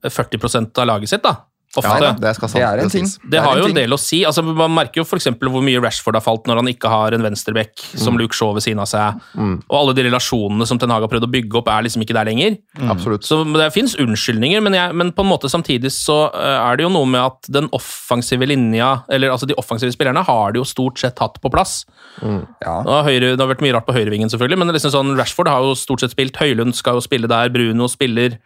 [0.04, 1.36] eh, 40% av laget sitt, da.
[1.78, 1.98] Ofte.
[2.02, 3.06] Ja, det, skal det er en ting.
[3.06, 3.20] sies.
[3.22, 3.80] Det har jo en en ting.
[3.84, 4.24] del å si.
[4.28, 5.30] Altså, man merker jo f.eks.
[5.38, 8.66] hvor mye Rashford har falt når han ikke har en venstreback som Luke Shaw ved
[8.66, 9.22] siden av seg.
[9.38, 12.18] Og alle de relasjonene som Ten Hag har prøvd å bygge opp, er liksom ikke
[12.18, 12.58] der lenger.
[12.80, 12.94] Mm.
[13.26, 16.88] Så det fins unnskyldninger, men, jeg, men på en måte samtidig så eh, er det
[16.88, 20.68] jo noe med at den offensive linja, eller altså de offensive spillerne, har det jo
[20.68, 21.80] stort sett hatt på plass.
[22.22, 22.80] Ja.
[23.08, 25.66] Høyre, det har vært mye rart på høyrevingen, selvfølgelig, men det liksom sånn, Rashford har
[25.66, 28.40] jo stort sett spilt, Høylund skal jo spille der, Bruno spiller.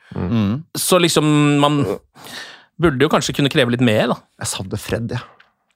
[0.77, 1.27] Så liksom
[1.61, 1.83] man
[2.81, 4.17] burde jo kanskje kunne kreve litt mer, da.
[4.43, 5.23] Jeg savner Fred, jeg.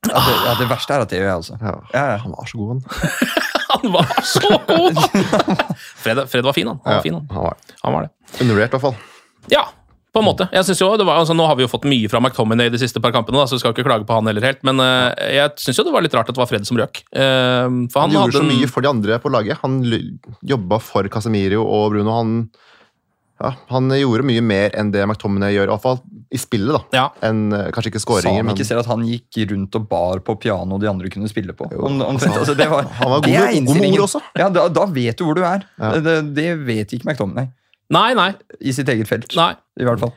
[0.06, 1.58] Ja, det, ja, det verste er at det gjør jeg, altså.
[1.62, 1.76] Ja.
[1.96, 2.18] Ja, ja.
[2.26, 3.42] Han var så god, han.
[3.76, 5.00] Han var så god!
[6.04, 6.80] Fred, Fred var fin, han.
[6.86, 7.26] han, var fin, han.
[7.30, 8.12] han var han var det.
[8.42, 8.96] Undervurdert, i hvert fall.
[9.52, 9.64] Ja,
[10.16, 10.48] på en måte.
[10.56, 12.80] Jeg synes jo, det var, altså, Nå har vi jo fått mye fra McTominay de
[12.80, 15.12] siste par kampene, da, så vi skal ikke klage på han heller helt, men uh,
[15.12, 17.02] jeg syns jo det var litt rart at det var Fred som røk.
[17.12, 19.60] Uh, for han, Han, gjorde hadde så mye for de andre på laget.
[19.66, 19.82] Han
[20.56, 22.16] jobba for Casemiro og Bruno.
[22.16, 22.38] Han,
[23.42, 25.98] ja, han gjorde mye mer enn det McTominay gjør, i hvert fall
[26.32, 26.72] i spillet.
[26.72, 26.82] da.
[26.96, 27.06] Ja.
[27.28, 29.90] Enn, eh, kanskje ikke Sa skåringer, han men ikke selv at han gikk rundt og
[29.92, 31.68] bar på piano de andre kunne spille på?
[31.72, 34.24] Jo, Om, omtrent, altså, det var, han var god det er god med ord også.
[34.40, 35.68] Ja, da, da vet du hvor du er.
[35.80, 35.92] Ja.
[36.00, 37.52] Det, det vet ikke McTominay
[37.94, 38.32] Nei, nei.
[38.66, 39.36] i sitt eget felt.
[39.38, 39.52] nei.
[39.78, 40.14] I hvert fall.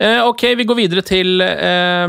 [0.00, 2.06] Eh, ok, vi går videre til eh,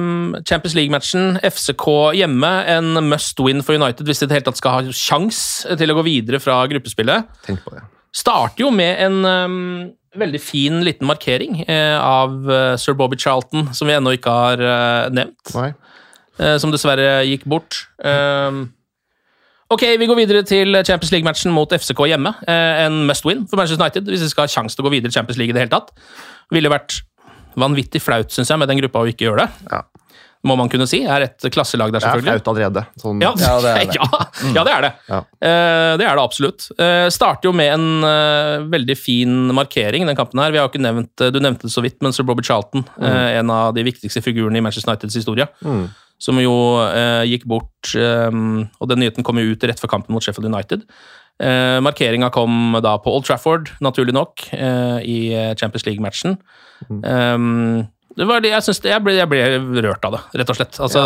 [0.48, 1.34] Champions League-matchen.
[1.44, 2.52] FCK hjemme.
[2.72, 5.42] En must win for United hvis de tatt skal ha sjans
[5.76, 7.28] til å gå videre fra gruppespillet.
[7.50, 7.84] Tenk på det.
[8.16, 9.60] Starter jo med en um,
[10.20, 14.64] veldig fin liten markering eh, av uh, sir Bobby Charlton, som vi ennå ikke har
[14.64, 15.54] uh, nevnt.
[16.42, 17.84] Eh, som dessverre gikk bort.
[18.04, 18.60] Eh,
[19.72, 22.34] ok, vi går videre til Champions League-matchen mot FCK hjemme.
[22.48, 25.14] En must win for Manchester United hvis de skal ha sjanse til å gå videre
[25.14, 25.94] i Champions League i det hele tatt.
[26.52, 27.02] Ville vært
[27.60, 29.72] vanvittig flaut, syns jeg, med den gruppa å ikke gjøre det.
[29.72, 29.84] Ja.
[30.44, 31.04] Må man kunne si.
[31.06, 32.42] Er et klasselag der, Det er selvfølgelig.
[32.42, 32.82] flaut allerede.
[32.98, 33.96] Sånn, Ja, Ja, det er det.
[33.96, 34.08] ja,
[34.56, 34.92] ja, det er det.
[35.10, 35.20] Ja.
[35.22, 36.66] Uh, det er det absolutt.
[36.80, 40.50] Uh, starter jo med en uh, veldig fin markering, den kampen her.
[40.52, 43.38] Vi har jo ikke nevnt, Du nevnte det så vidt, men sir Bobby Charlton, eh,
[43.40, 45.90] en av de viktigste figurene i Manchester Uniteds historie, Mm.
[46.20, 46.54] som jo
[46.90, 48.30] eh, gikk bort eh,
[48.82, 50.84] Og den nyheten kom jo ut rett før kampen mot Sheffield United.
[51.42, 55.18] Eh, Markeringa kom da på Old Trafford, naturlig nok, eh, i
[55.58, 56.38] Champions League-matchen.
[56.90, 57.86] Eh,
[58.18, 60.58] det var det, jeg, synes det, jeg, ble, jeg ble rørt av det, rett og
[60.60, 60.80] slett.
[60.84, 61.04] Altså,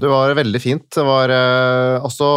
[0.00, 0.86] Det var veldig fint.
[0.94, 1.32] Det var
[2.00, 2.28] altså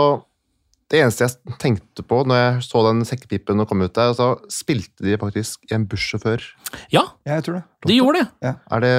[0.92, 5.06] Det eneste jeg tenkte på når jeg så den sekkepipen komme ut der, så spilte
[5.08, 6.44] de faktisk i en bussjåfør.
[6.92, 7.64] ja, Ja, jeg tror det.
[7.88, 8.54] de gjorde det.
[8.72, 8.94] Er det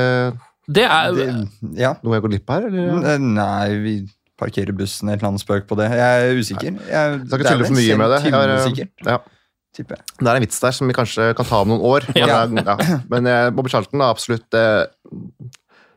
[0.75, 1.29] Det er det
[1.77, 1.93] ja.
[2.03, 3.15] noe jeg går glipp av her, eller?
[3.15, 3.95] Eh, Nei, vi
[4.41, 5.91] parkerer bussen et eller annet spøk på det.
[5.93, 6.73] Jeg er usikker.
[6.73, 8.21] Jeg, Jeg skal ikke tulle for mye med det.
[8.25, 8.33] Jeg
[8.81, 9.19] eh, ja.
[9.83, 10.01] Jeg.
[10.21, 12.07] Det er en vits der som vi kanskje kan ta om noen år.
[12.15, 12.77] Men, ja.
[13.11, 14.87] Men eh, Bobby Charlton er absolutt eh,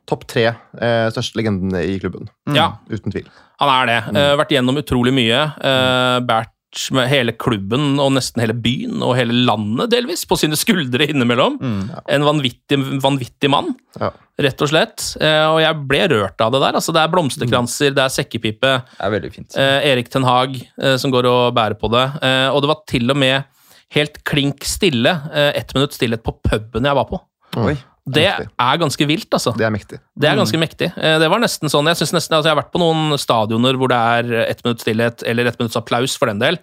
[0.08, 2.30] topp tre eh, største legendene i klubben.
[2.56, 3.28] Ja, Uten tvil.
[3.60, 3.98] han er det.
[4.12, 4.18] Mm.
[4.22, 5.42] Uh, vært gjennom utrolig mye.
[5.60, 6.54] Uh, Bært
[6.94, 11.56] med hele klubben og nesten hele byen og hele landet, delvis, på sine skuldre innimellom.
[11.64, 14.04] En vanvittig, vanvittig mann, Mm.
[14.04, 14.12] Ja.
[14.46, 15.02] rett og slett.
[15.18, 16.76] Eh, og jeg ble rørt av det der.
[16.78, 18.74] Altså, det er blomsterkranser, det er sekkepipe.
[19.00, 19.56] Det er fint.
[19.58, 22.04] Eh, Erik Ten Hag eh, som går og bærer på det.
[22.22, 23.48] Eh, og det var til og med
[23.96, 27.22] helt klink stille, eh, ett minutt stillhet på puben jeg var på.
[27.58, 27.78] Oi.
[28.08, 28.48] Det Mektig.
[28.64, 29.52] er ganske vilt, altså.
[29.58, 29.98] Det er mektig.
[30.16, 30.88] Det er ganske mektig.
[30.96, 33.76] Eh, Det var nesten sånn, Jeg synes nesten, altså jeg har vært på noen stadioner
[33.76, 36.58] hvor det er ett minutts stillhet eller ett minutts applaus for den del.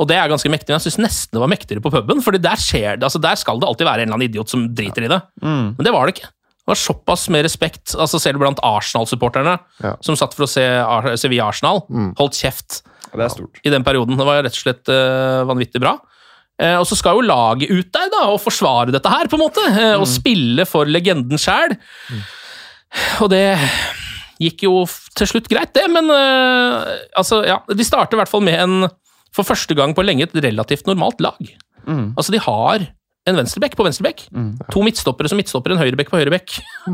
[0.00, 2.22] Og det er ganske mektig, men jeg syns nesten det var mektigere på puben.
[2.24, 4.74] fordi der skjer det, altså der skal det alltid være en eller annen idiot som
[4.74, 5.20] driter i det.
[5.42, 6.30] Men det var det ikke.
[6.32, 9.96] Det var såpass med respekt, altså selv blant Arsenal-supporterne, Ja.
[10.00, 10.64] som satt for å se
[11.18, 11.82] Sevilla Arsenal,
[12.16, 13.60] holdt kjeft ja, det er stort.
[13.64, 14.16] i den perioden.
[14.16, 15.98] Det var rett og slett uh, vanvittig bra.
[16.62, 19.42] Eh, og så skal jo laget ut der da, og forsvare dette her, på en
[19.42, 19.64] måte.
[19.72, 21.74] eh, Og spille for legenden sjæl.
[23.24, 23.44] Og det
[24.42, 24.82] gikk jo
[25.18, 27.60] til slutt greit, det, men eh, altså, ja.
[27.68, 28.88] De starter i hvert fall med en,
[29.34, 31.38] for første gang på lenge, et relativt normalt lag.
[32.16, 32.84] Altså, de har
[33.30, 34.24] en venstrebekk på venstrebekk.
[34.74, 36.56] To midtstoppere som midtstopper, en høyrebekk på høyrebekk,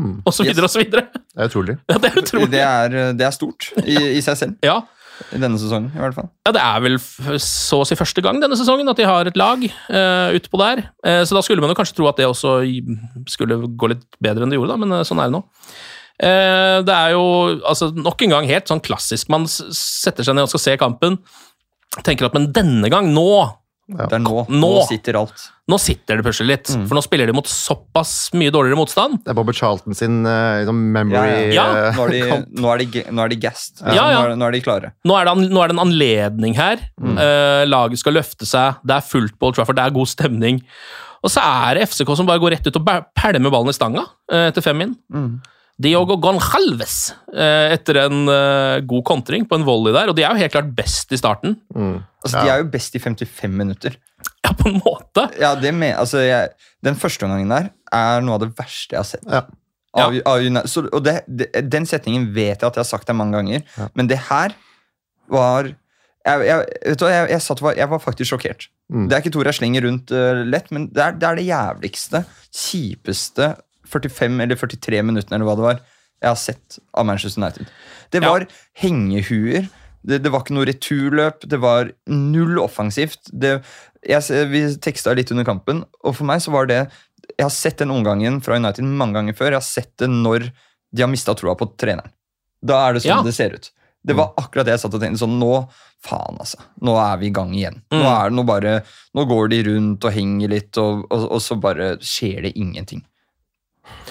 [0.45, 1.07] videre og så videre.
[1.13, 1.75] Det er utrolig.
[1.89, 2.49] Ja, det er utrolig.
[2.53, 4.57] Det er, det er stort i, i seg selv.
[4.65, 4.79] Ja.
[5.35, 6.29] I denne sesongen, i hvert fall.
[6.47, 6.97] Ja, det er vel
[7.43, 10.83] så å si første gang denne sesongen at de har et lag uh, utpå der.
[11.05, 12.59] Uh, så da skulle man jo kanskje tro at det også
[13.29, 15.43] skulle gå litt bedre enn det gjorde, da, men uh, sånn er det nå.
[16.19, 17.25] Uh, det er jo
[17.63, 19.29] altså, nok en gang helt sånn klassisk.
[19.31, 21.19] Man setter seg ned og skal se kampen.
[22.05, 23.29] Tenker at men denne gang, nå
[23.89, 24.43] Det er nå.
[24.49, 24.59] Nå.
[24.61, 25.47] Nå sitter alt.
[25.69, 26.69] nå sitter det plutselig litt.
[26.87, 29.19] For nå spiller de mot såpass mye dårligere motstand.
[29.25, 31.65] Det er Bobby Charlton sin uh, liksom memory Ja.
[31.73, 31.91] ja.
[31.97, 32.21] Nå er de,
[32.61, 33.81] nå er de, nå er de gassed.
[33.81, 34.21] Ja, ja.
[34.21, 34.93] Nå, er, nå er de klare.
[35.09, 36.81] Nå er det, an, nå er det en anledning her.
[37.01, 38.81] Eh, laget skal løfte seg.
[38.85, 40.61] Det er fullt på Old Trafford, det er god stemning.
[41.25, 44.05] Og så er det FCK som bare går rett ut og pælmer ballen i stanga
[44.05, 44.93] uh, etter fem min.
[45.79, 46.95] Diogo Gonjalves
[47.31, 50.51] eh, etter en eh, god kontring på en volley der, og de er jo helt
[50.57, 51.55] klart best i starten.
[51.73, 53.95] Altså, De er jo best i 55 minutter.
[54.43, 55.29] Ja, på en måte.
[55.39, 56.49] Ja, det med, altså, jeg,
[56.83, 59.23] Den første omgangen der er noe av det verste jeg har sett.
[59.31, 59.45] Ja.
[59.99, 63.15] Av, av, så, og det, det, Den setningen vet jeg at jeg har sagt det
[63.17, 63.63] mange ganger,
[63.97, 64.53] men det her
[65.31, 68.67] var jeg, jeg, vet du, jeg, jeg, satt, var- jeg var faktisk sjokkert.
[68.91, 71.39] Det er ikke et ord jeg slenger rundt uh, lett, men det er, det er
[71.39, 72.21] det jævligste,
[72.53, 73.47] kjipeste
[73.89, 75.81] 45 eller 43 minuttene eller hva det var,
[76.21, 77.67] jeg har sett av Manchester United.
[78.11, 78.29] Det Ja.
[78.31, 78.45] var
[78.83, 79.69] hengehuer.
[80.05, 81.41] Det, det var ikke noe returløp.
[81.51, 83.29] Det var null offensivt.
[83.31, 83.57] Det,
[84.07, 86.85] jeg, vi teksta litt under kampen, og for meg så var det
[87.37, 89.51] Jeg har sett den omgangen fra United mange ganger før.
[89.53, 90.47] Jeg har sett det når
[90.95, 92.09] de har mista troa på treneren.
[92.65, 93.21] Da er det sånn Ja.
[93.23, 93.69] det ser ut.
[94.03, 95.19] Det var akkurat det jeg satt og tenkte.
[95.19, 95.69] sånn, Nå
[96.01, 97.81] faen altså, nå er vi i gang igjen.
[97.91, 98.07] Nå, Mm.
[98.07, 101.59] er det, nå, bare, nå går de rundt og henger litt, og, og, og så
[101.59, 103.03] bare skjer det ingenting.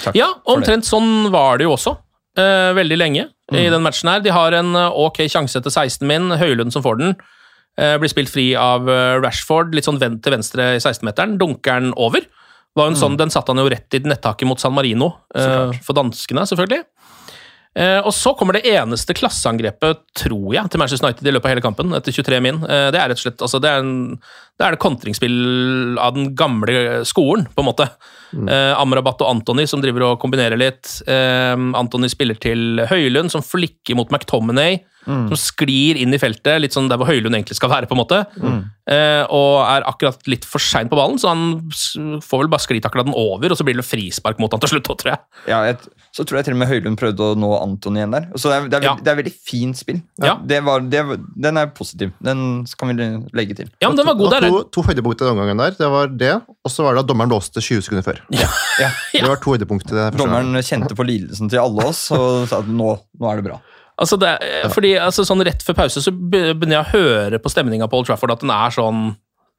[0.04, 1.96] Takk Ja, omtrent sånn var det jo også.
[2.38, 4.20] eh, veldig lenge i den matchen her.
[4.20, 6.30] De har en eh, ok sjanse etter 16 min.
[6.38, 7.16] Høylund som får den.
[7.78, 11.38] Eh, blir spilt fri av eh, Rashford, litt sånn vendt til venstre i 16-meteren.
[11.40, 12.20] Dunker den over.
[12.76, 15.94] Var en sånn, Den satte han jo rett i nettaket mot San Marino, eh, for
[15.98, 16.84] danskene, selvfølgelig.
[17.78, 21.52] Eh, og så kommer det eneste klasseangrepet, tror jeg, til Manchester United i løpet av
[21.54, 22.60] hele kampen, etter 23 min.
[22.60, 24.16] Det er rett og slett altså, det, er en,
[24.58, 27.88] det er det kontringsspill av den gamle skolen, på en måte.
[28.34, 31.00] Eh, Amrabat og Anthony som driver og kombinerer litt.
[31.08, 34.80] Eh, Anthony spiller til Høylund, som flikker mot McTominay.
[35.08, 37.86] Som sklir inn i feltet, litt sånn der hvor Høylund egentlig skal være.
[37.88, 38.18] på en måte.
[38.92, 41.62] Eh, og er akkurat litt for sein på ballen, så han
[42.20, 44.84] får vel bare sklitakla den over, og så blir det frispark mot han til slutt,
[45.00, 45.22] tror jeg.
[45.48, 45.78] Ja, jeg,
[46.12, 48.26] så tror jeg til og med Høylund prøvde å nå Anton igjen der.
[48.36, 48.94] Så det er, det er, Ja.
[49.00, 50.02] det er veldig fint spill.
[50.20, 50.34] Ja.
[50.44, 52.12] Det var, det, var- den er positiv.
[52.20, 53.70] Den kan vi legge til.
[53.80, 54.48] Ja, men den var god der.
[54.50, 55.70] to, to høydepunkter i den omgangen der.
[55.78, 58.17] Det var det, og så var det at dommeren låste 20 sekunder før.
[58.78, 58.90] Ja.
[59.12, 60.16] Det var to gangen.
[60.16, 63.56] Dommeren kjente på lidelsen til alle oss og sa at nå, nå er det bra.
[63.98, 64.36] Altså det,
[64.70, 68.06] fordi altså sånn Rett før pause så begynner jeg å høre på stemninga på Old
[68.06, 69.16] Trafford at den er sånn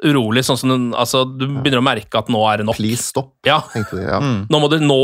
[0.07, 0.45] urolig.
[0.47, 2.77] sånn som den, altså Du begynner å merke at nå er det nok.
[2.79, 4.05] Please stopp, Ja, tenkte de.
[4.07, 4.21] Ja.
[4.23, 4.45] Mm.
[4.47, 4.99] nå må det, nå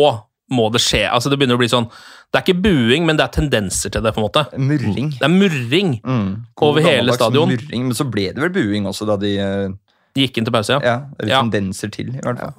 [0.55, 1.03] må det skje.
[1.11, 1.89] altså Det begynner å bli sånn
[2.31, 4.13] Det er ikke buing, men det er tendenser til det.
[4.15, 4.45] på en måte.
[4.55, 5.09] Murring.
[5.19, 6.45] Det er murring Mm.
[6.61, 7.49] over hele stadion.
[7.51, 9.67] Murring, men så ble det vel buing også da de uh,
[10.15, 10.79] Gikk inn til pause, ja.
[10.79, 11.41] Ja, eller Ja.
[11.43, 12.53] tendenser til, i hvert fall.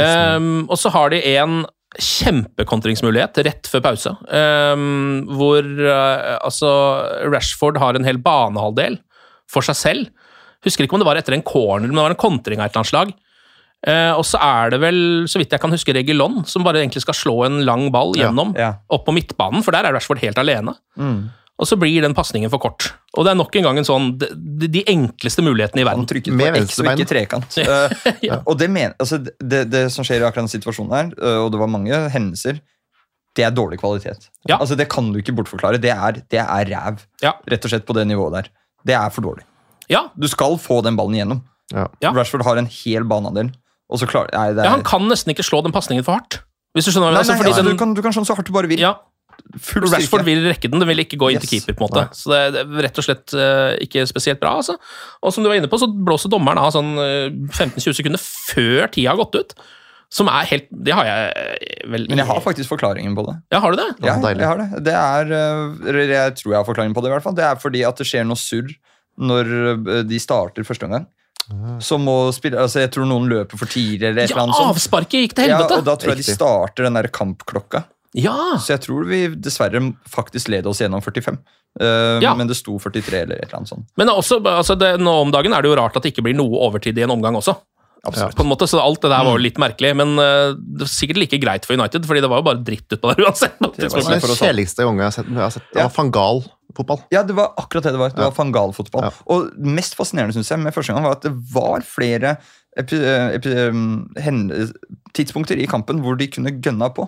[0.00, 1.62] Ehm, og så har de en
[2.00, 6.70] kjempekontringsmulighet rett før pause, um, hvor uh, altså
[7.28, 8.96] Rashford har en hel banehalvdel
[9.52, 10.30] for seg selv.
[10.64, 12.72] Husker ikke om det var etter en corner, men det var en kontring av et
[12.72, 13.12] eller annet slag.
[13.82, 17.02] Uh, og så er det vel, så vidt jeg kan huske, Regulon som bare egentlig
[17.04, 18.76] skal slå en lang ball Ja, gjennom, ja.
[18.94, 20.76] opp på midtbanen, for der er Rashford helt alene.
[20.96, 21.26] Mm.
[21.62, 22.88] Og så blir den pasningen for kort.
[23.14, 26.06] Og det er nok en gang en sånn de, de enkleste mulighetene i Han verden.
[26.10, 26.98] trykket Med på X og venstrebein.
[26.98, 27.58] ikke trekant.
[28.32, 31.38] Eh, Og det, men, altså, det, det som skjer i akkurat den situasjonen her, eh,
[31.44, 32.58] og det var mange hendelser,
[33.38, 34.26] det er dårlig kvalitet.
[34.50, 34.58] Ja.
[34.58, 35.78] Altså, det kan du ikke bortforklare.
[35.80, 37.36] Det er, det er ræv, Ja.
[37.48, 38.50] rett og slett, på det nivået der.
[38.84, 39.46] Det er for dårlig.
[39.88, 41.44] Ja, Du skal få den ballen igjennom.
[42.02, 43.52] Rashford har en hel baneandel,
[43.88, 46.40] og så klarer nei, er, han kan nesten ikke slå den pasningen for hardt.
[46.76, 48.34] Hvis du skjønner Nei, nei, Altså, fordi altså, den- du, kan, du kan slå så
[48.36, 48.80] hardt du bare vil.
[48.80, 48.94] Ja,
[49.60, 51.76] Full Rashford vil rekke den, den vil ikke gå inn til keeper.
[51.76, 52.04] på en måte.
[52.16, 54.54] Så det, det er rett og slett uh, ikke spesielt bra.
[54.62, 54.78] altså.
[55.22, 58.88] Og som du var inne på, så blåser dommeren av sånn eh, 15-20 sekunder før
[58.94, 59.54] tida har gått ut.
[60.12, 63.36] Som er helt Det har jeg eh, vel Men jeg har faktisk forklaringen på det.
[63.54, 63.88] Ja, har du det?
[64.04, 64.82] Ja, jeg har det.
[64.88, 65.32] Det er,
[65.88, 67.12] eller jeg tror jeg har forklaringen på det.
[67.12, 67.36] i hvert fall.
[67.38, 68.72] Det er fordi at det skjer noe surr
[69.20, 71.04] når de starter første omgang.
[71.82, 74.56] Så må spille, altså Jeg tror noen løper for tidlig, eller et Ja, eller annet
[74.56, 74.76] sånt.
[74.76, 75.74] avsparket gikk til helvete!
[75.74, 77.82] Ja, og Da tror jeg de starter den der kampklokka.
[78.18, 78.58] Ja!
[78.60, 81.38] Så jeg tror vi dessverre faktisk led oss gjennom 45.
[81.80, 82.34] Uh, Ja.
[82.36, 83.86] Men det sto 43 eller et eller annet sånt.
[83.96, 86.36] Men også, altså det, nå om dagen er det jo rart at det ikke blir
[86.36, 87.54] noe overtid i en omgang også.
[88.04, 88.34] Absolutt.
[88.34, 90.90] På en måte, Så alt det der var jo litt merkelig, men uh, det var
[90.90, 93.54] sikkert like greit for United, fordi det var jo bare dritt utpå der uansett.
[93.62, 95.30] på Det var den kjedeligste gangen jeg har sett.
[95.30, 95.86] Jeg har sett det Ja.
[95.86, 97.00] var fangal-fotball.
[97.14, 98.10] Ja, det var akkurat det det var.
[98.10, 99.06] Det var var fangalfotball.
[99.06, 99.12] Ja.
[99.32, 102.36] Og mest fascinerende synes jeg med første gang var at det var flere
[102.76, 102.98] epi,
[103.38, 103.54] epi,
[105.14, 107.06] tidspunkter i kampen hvor de kunne gønna på.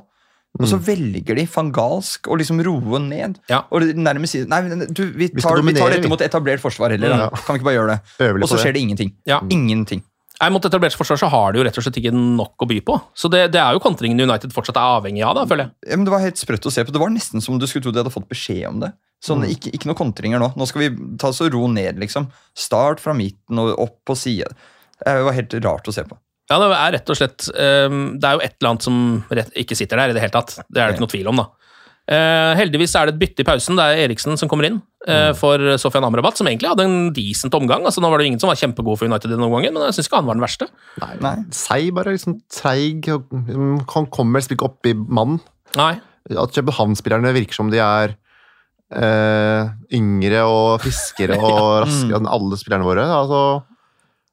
[0.54, 3.40] Og så velger de fangalsk å liksom roe ned.
[3.50, 3.64] Ja.
[3.74, 7.10] Og nærmest sier nei, du, vi tar, vi vi tar dette mot etablert forsvar heller.
[7.24, 7.30] Ja.
[7.34, 8.28] Kan vi ikke bare gjøre det?
[8.38, 9.16] Og så skjer det ingenting.
[9.26, 9.40] Ja.
[9.50, 10.04] Ingenting.
[10.42, 12.80] Nei, Mot etablert forsvar så har de jo rett og slett ikke nok å by
[12.86, 12.96] på.
[13.16, 15.74] Så det, det er jo kontringen United fortsatt er avhengig av, da, føler jeg.
[15.92, 16.94] Ja, men Det var helt sprøtt å se på.
[16.94, 18.90] Det var nesten som du skulle tro de hadde fått beskjed om det.
[19.24, 20.50] Sånn, ikke, ikke noe kontringer nå.
[20.58, 20.88] Nå skal vi
[21.22, 22.26] ta oss og ro ned, liksom.
[22.58, 24.50] Start fra midten og opp på side.
[25.00, 26.18] Det var helt rart å se på.
[26.50, 28.96] Ja, det er rett og slett um, Det er jo et eller annet som
[29.32, 30.58] rett, ikke sitter der i det hele tatt.
[30.68, 31.46] Det er det ikke noe tvil om, da.
[32.04, 33.78] Uh, heldigvis er det et bytte i pausen.
[33.80, 34.76] Det er Eriksen som kommer inn
[35.08, 37.86] uh, for Sofian Amrabat, som egentlig hadde en decent omgang.
[37.88, 39.86] Altså, nå var det jo ingen som var kjempegod for United denne den omgangen, men
[39.88, 40.68] jeg syns ikke han var den verste.
[41.00, 41.14] Nei.
[41.24, 41.36] nei.
[41.56, 42.12] Seig, bare.
[42.18, 43.08] liksom Treig.
[43.08, 45.40] mm, Han kommer helst ikke opp i mannen.
[45.80, 45.94] Nei.
[46.28, 48.18] At København-spillerne virker som de er
[48.92, 53.08] uh, yngre og friskere og raskere enn alle spillerne våre.
[53.08, 53.40] Altså,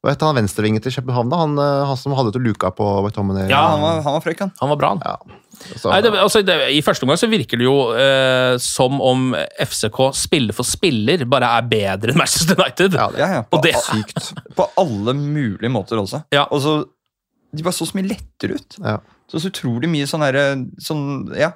[0.01, 1.29] hva heter han venstrevingen til København?
[1.29, 1.37] da?
[1.43, 3.49] Han, eh, han som hadde til luka på McTominay?
[3.51, 4.51] Ja, Han var, han var frekk, han.
[4.59, 5.01] Han var bra, han.
[5.05, 5.37] Ja.
[5.77, 9.27] Så, Nei, det, altså, det, I første omgang så virker det jo eh, som om
[9.61, 12.97] FCK spiller for spiller bare er bedre enn Manchester United.
[12.97, 14.31] ja, det Ja, ja, på, Og det sykt.
[14.57, 16.23] på alle mulige måter også.
[16.33, 16.47] Ja.
[16.49, 16.79] Og så,
[17.53, 18.79] De bare så så mye lettere ut.
[18.81, 18.97] Ja.
[19.29, 20.47] Så, så utrolig mye sånn herre
[20.81, 21.51] sånn, Ja.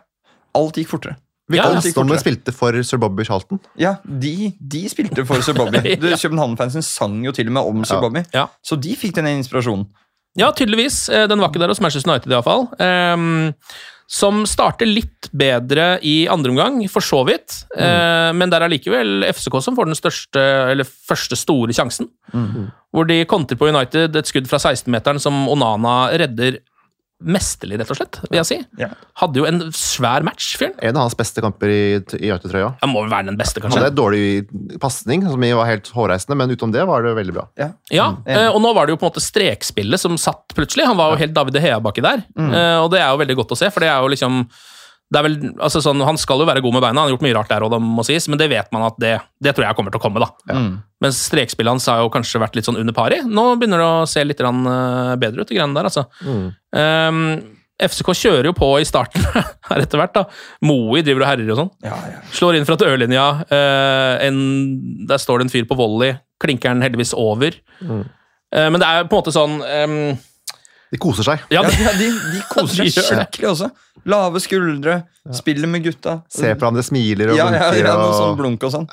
[0.56, 1.18] Alt gikk fortere.
[1.46, 2.18] Hvilke Ja, ja.
[2.18, 3.60] spilte for sir Bobby Charlton?
[3.78, 5.78] Ja, de, de spilte for Sir Bobby.
[6.10, 6.18] Ja.
[6.18, 8.02] København-fansen sang jo til og med om Sir Ja.
[8.02, 8.24] Bobby.
[8.34, 8.48] Ja.
[8.66, 9.86] Så de fikk den inspirasjonen.
[10.36, 11.08] Ja, tydeligvis.
[11.10, 12.66] Eh, Den var ikke der hos Manchester United, iallfall.
[12.82, 13.54] Um,
[14.12, 17.64] som starter litt bedre i andre omgang, for så vidt.
[17.78, 22.10] Eh, men det er allikevel FCK som får den største, eller første store sjansen.
[22.94, 26.60] Hvor de kontrer på United et skudd fra 16-meteren som Onana redder
[27.24, 28.58] mesterlig, rett og slett, vil jeg si.
[28.82, 28.90] Ja.
[29.22, 30.76] Hadde jo en svær match, fyren.
[30.84, 31.80] En av hans beste kamper i,
[32.20, 32.74] i United-trøya.
[32.82, 33.82] Han må vel være den beste, Han kanskje.
[33.82, 37.48] hadde et dårlig pasning, som var helt hårreisende, men utenom det var det veldig bra.
[37.62, 37.72] Ja.
[37.94, 40.90] Ja, eh, og nå var det jo på en måte strekspillet som satt plutselig.
[40.90, 42.54] Han var jo helt David De Hea baki der, mm.
[42.84, 44.44] og det er jo veldig godt å se, for det er jo liksom
[45.16, 47.24] det er vel, altså sånn, Han skal jo være god med beina, han har gjort
[47.26, 49.70] mye rart der, og det må sies, men det vet man at det, det tror
[49.70, 50.22] jeg kommer til å komme.
[50.24, 50.30] da.
[50.52, 50.62] Ja.
[51.06, 53.22] Mens strekspillet hans har jo kanskje vært litt sånn under pari.
[53.26, 56.06] Nå begynner det å se litt eh, bedre ut, de greiene der, altså.
[56.76, 57.22] Um,
[57.76, 59.24] FCK kjører jo på i starten
[59.70, 60.14] her etter hvert.
[60.16, 60.24] da.
[60.64, 61.72] Moi driver og herjer og sånn.
[61.84, 62.22] Ja, ja.
[62.36, 63.26] Slår inn fra dørlinja.
[63.52, 64.38] eh, en,
[65.10, 66.16] der står det en fyr på volley.
[66.42, 67.58] Klinker den heldigvis over.
[67.82, 70.16] Eh, men det er på en måte sånn ehm,
[70.94, 71.44] De koser seg.
[71.52, 73.70] Ja, de, de, de koser seg skikkelig også.
[74.06, 75.00] Lave skuldre,
[75.34, 76.20] spiller med gutta.
[76.30, 77.88] Ser på hverandre, smiler og ja, ja, blunker.
[77.88, 78.42] ja, noe sånn og...
[78.42, 78.90] blunk og sånn.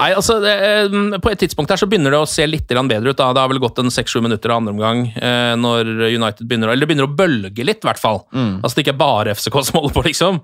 [0.00, 3.12] Nei, altså, det, eh, På et tidspunkt her så begynner det å se litt bedre
[3.12, 3.16] ut.
[3.16, 3.30] da.
[3.36, 6.72] Det har vel gått en seks-sju minutter av andre omgang eh, når United begynner å
[6.72, 8.24] Eller det begynner å bølge litt, i hvert fall.
[8.32, 10.40] Altså Det ikke er bare FCK som holder på, liksom.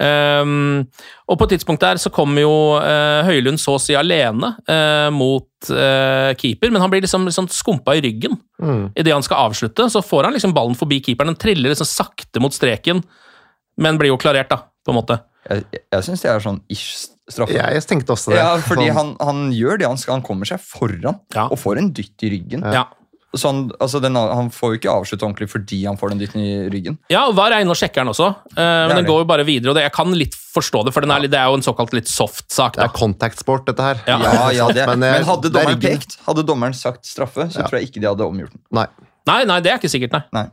[0.00, 0.86] Ehm,
[1.30, 5.10] og på et tidspunkt der så kommer jo uh, Høylund så å si alene uh,
[5.14, 8.92] mot uh, keeper, men han blir liksom, liksom skumpa i ryggen Mm.
[8.96, 9.88] idet han skal avslutte.
[9.90, 13.00] Så får han liksom ballen forbi keeperen, den triller liksom sakte mot streken,
[13.82, 15.16] men blir jo klarert, da, på en måte.
[15.50, 16.84] Jeg, jeg, jeg syns det er sånn ish
[17.28, 17.52] straffe.
[17.58, 18.38] Jeg tenkte også det.
[18.38, 20.14] Ja, fordi Sånn- han, han gjør det han skal.
[20.20, 21.48] Han kommer seg foran Ja.
[21.50, 22.62] og får en dytt i ryggen.
[22.72, 22.86] Ja.
[23.36, 26.42] Så han, altså den, han får jo ikke avslutte ordentlig fordi han får den dytten
[26.42, 26.98] i ryggen.
[27.12, 29.46] Ja, og VAR er inne og sjekker den også, uh, men den går jo bare
[29.46, 29.72] videre.
[29.72, 31.32] og det, Jeg kan litt forstå det, for den er, ja.
[31.34, 32.78] det er jo en såkalt litt soft sak.
[32.78, 34.02] Det er contact sport, dette her.
[34.06, 34.18] Ja.
[34.24, 37.62] Ja, ja, det, Men, men, eh, hadde er dommeren pekt, hadde dommeren sagt straffe, så
[37.64, 37.68] Ja.
[37.68, 38.62] tror jeg ikke de hadde omgjort den.
[38.70, 38.86] Nei.
[39.26, 40.22] Nei, nei, det er ikke sikkert, nei.
[40.36, 40.46] Nei.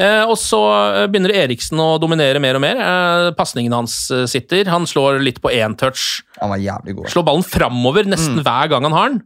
[0.00, 0.58] Eh, og så
[1.02, 2.80] eh, begynner Eriksen å dominere mer og mer.
[2.80, 3.96] Eh, Pasningen hans
[4.30, 4.70] sitter.
[4.72, 6.22] Han slår litt på én touch.
[6.40, 7.10] Han var jævlig god.
[7.12, 9.20] Slår ballen framover nesten hver gang han har den.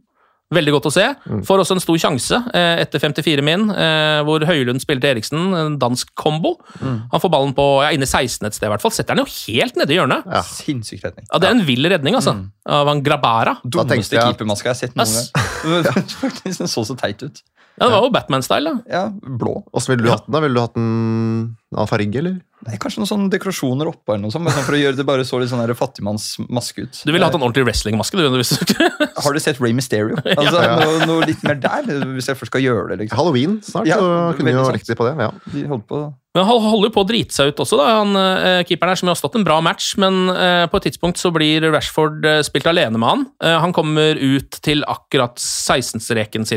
[0.55, 1.05] Veldig godt å se.
[1.47, 5.47] Får også en stor sjanse eh, etter 54 min, eh, hvor Høylund spiller til Eriksen,
[5.59, 6.55] en dansk kombo.
[6.81, 8.93] Han får ballen på ja, inne i 16 et sted, i hvert fall.
[8.95, 10.27] Setter den jo helt nede i hjørnet.
[10.31, 10.43] Ja.
[10.47, 11.27] Sinnssyk redning.
[11.31, 12.37] Ja, Det er en vill redning, altså.
[12.65, 13.57] Av han Grabara.
[13.63, 16.07] Dummeste keepermaska jeg har sett noen gang.
[16.25, 17.43] Faktisk, Den så så teit ut.
[17.75, 18.83] Ja, Det var jo Batman-style, da.
[18.87, 19.57] Ja, blå.
[19.75, 20.31] Åssen ville du hatt den?
[20.37, 20.39] da?
[20.45, 22.37] Ville du hatt den av farge, eller?
[22.65, 25.03] Nei, kanskje noen sånne dekorasjoner oppå, eller noe sånt, men sånn for å gjøre det
[25.05, 27.01] bare så litt sånn fattigmannsmaske ut.
[27.05, 28.15] Du ville hatt en ordentlig wrestlingmaske.
[28.15, 28.25] du,
[29.25, 30.15] Har du sett Ray Mysterio?
[30.39, 30.79] Altså, Ja.
[30.79, 31.83] Noe, noe litt mer der,
[32.15, 33.03] hvis jeg først skal gjøre det.
[33.03, 33.19] liksom.
[33.19, 34.07] Halloween snart, Ja, så
[34.39, 35.13] kunne veldig jo lekt litt på det.
[35.19, 35.29] Ja.
[35.51, 36.01] De holdt på
[36.35, 39.03] Men han holder jo på å drite seg ut også, da, han eh, keeperen her,
[39.03, 42.41] som har stått en bra match, men eh, på et tidspunkt så blir Rashford eh,
[42.47, 43.27] spilt alene med han.
[43.43, 46.47] Eh, han kommer ut til akkurat 16-streken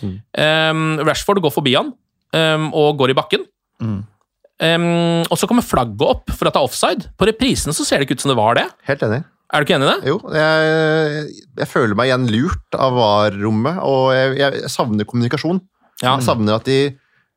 [0.00, 0.70] cirka.
[0.72, 1.92] Um, Rashford går forbi han
[2.34, 3.46] um, og går i bakken.
[4.62, 4.84] Em,
[5.26, 7.08] og så kommer flagget opp for at det er offside.
[7.18, 8.68] På reprisen så ser det ikke ut som det var det.
[8.86, 9.22] Helt enig.
[9.54, 10.10] Er du ikke enig i det?
[10.10, 11.24] Jo, jeg,
[11.60, 15.60] jeg føler meg igjen lurt av VAR-rommet, og jeg, jeg savner kommunikasjon.
[16.02, 16.16] Ja.
[16.16, 16.78] Jeg savner at de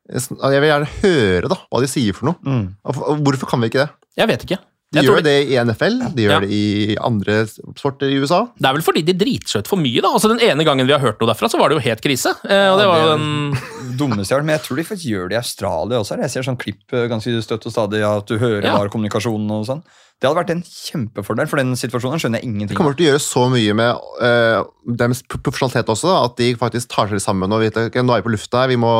[0.08, 2.56] Jeg vil gjerne høre da, hva de sier for noe.
[2.88, 3.90] Og Hvorfor kan vi ikke det?
[4.18, 4.58] Jeg vet ikke.
[4.90, 6.40] De gjør det i NFL, de gjør Ja.
[6.40, 7.42] det i andre
[7.76, 8.46] sporter i USA.
[8.56, 10.08] Det er vel fordi de driter seg ut for mye, da.
[10.08, 12.32] Altså Den ene gangen vi har hørt noe derfra, så var det jo helt krise.
[12.48, 14.84] Eh, og det Ja, var jo den dummeste jeg har hørt, men jeg tror de
[14.88, 16.16] faktisk gjør det i Australia også.
[16.22, 18.78] Jeg ser sånn klipp eh, ganske støtt og stadig at du hører Ja.
[18.88, 19.82] kommunikasjonen og sånn.
[20.20, 22.68] Det hadde vært en kjempefordel, for den situasjonen skjønner jeg ingenting av.
[22.74, 24.64] Det kommer til å gjøre så mye med uh,
[24.98, 28.00] deres pro- profesjonalitet også, da, at de faktisk tar seg sammen og vet at ok,
[28.02, 28.90] nå er vi på lufta her, vi må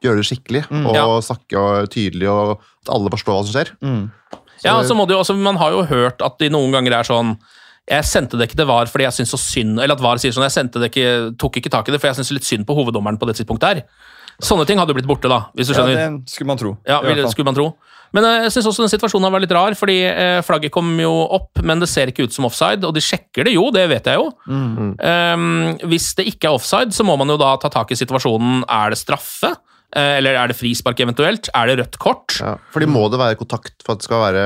[0.00, 0.62] gjøre det skikkelig.
[0.86, 1.04] og Ja.
[1.20, 3.74] snakke og tydelig, og at alle forstår hva som skjer.
[3.84, 4.10] Mm.
[4.66, 7.08] Ja, så må det jo, altså, Man har jo hørt at de noen ganger er
[7.08, 7.34] sånn
[7.88, 10.34] Jeg sendte det ikke til VAR fordi jeg syns så synd Eller at VAR sier
[10.36, 12.68] sånn Jeg sendte det ikke, tok ikke tak i det for jeg syns litt synd
[12.68, 13.84] på hoveddommeren på det tidspunktet her.
[14.40, 15.50] Sånne ting hadde jo blitt borte, da.
[15.52, 15.98] hvis du skjønner.
[15.98, 16.70] Ja, det skulle man tro.
[16.88, 17.66] Ja, skulle man tro.
[18.16, 20.90] Men eh, jeg syns også den situasjonen har vært litt rar, fordi eh, flagget kom
[20.98, 23.86] jo opp, men det ser ikke ut som offside, og de sjekker det jo, det
[23.92, 24.30] vet jeg jo.
[24.50, 24.94] Mm.
[24.96, 25.44] Um,
[25.92, 28.64] hvis det ikke er offside, så må man jo da ta tak i situasjonen.
[28.66, 29.54] Er det straffe?
[29.92, 31.48] Eh, Eller er det frispark eventuelt?
[31.52, 32.36] Er det rødt kort?
[32.38, 34.42] Ja, fordi må det være kontakt for at det skal være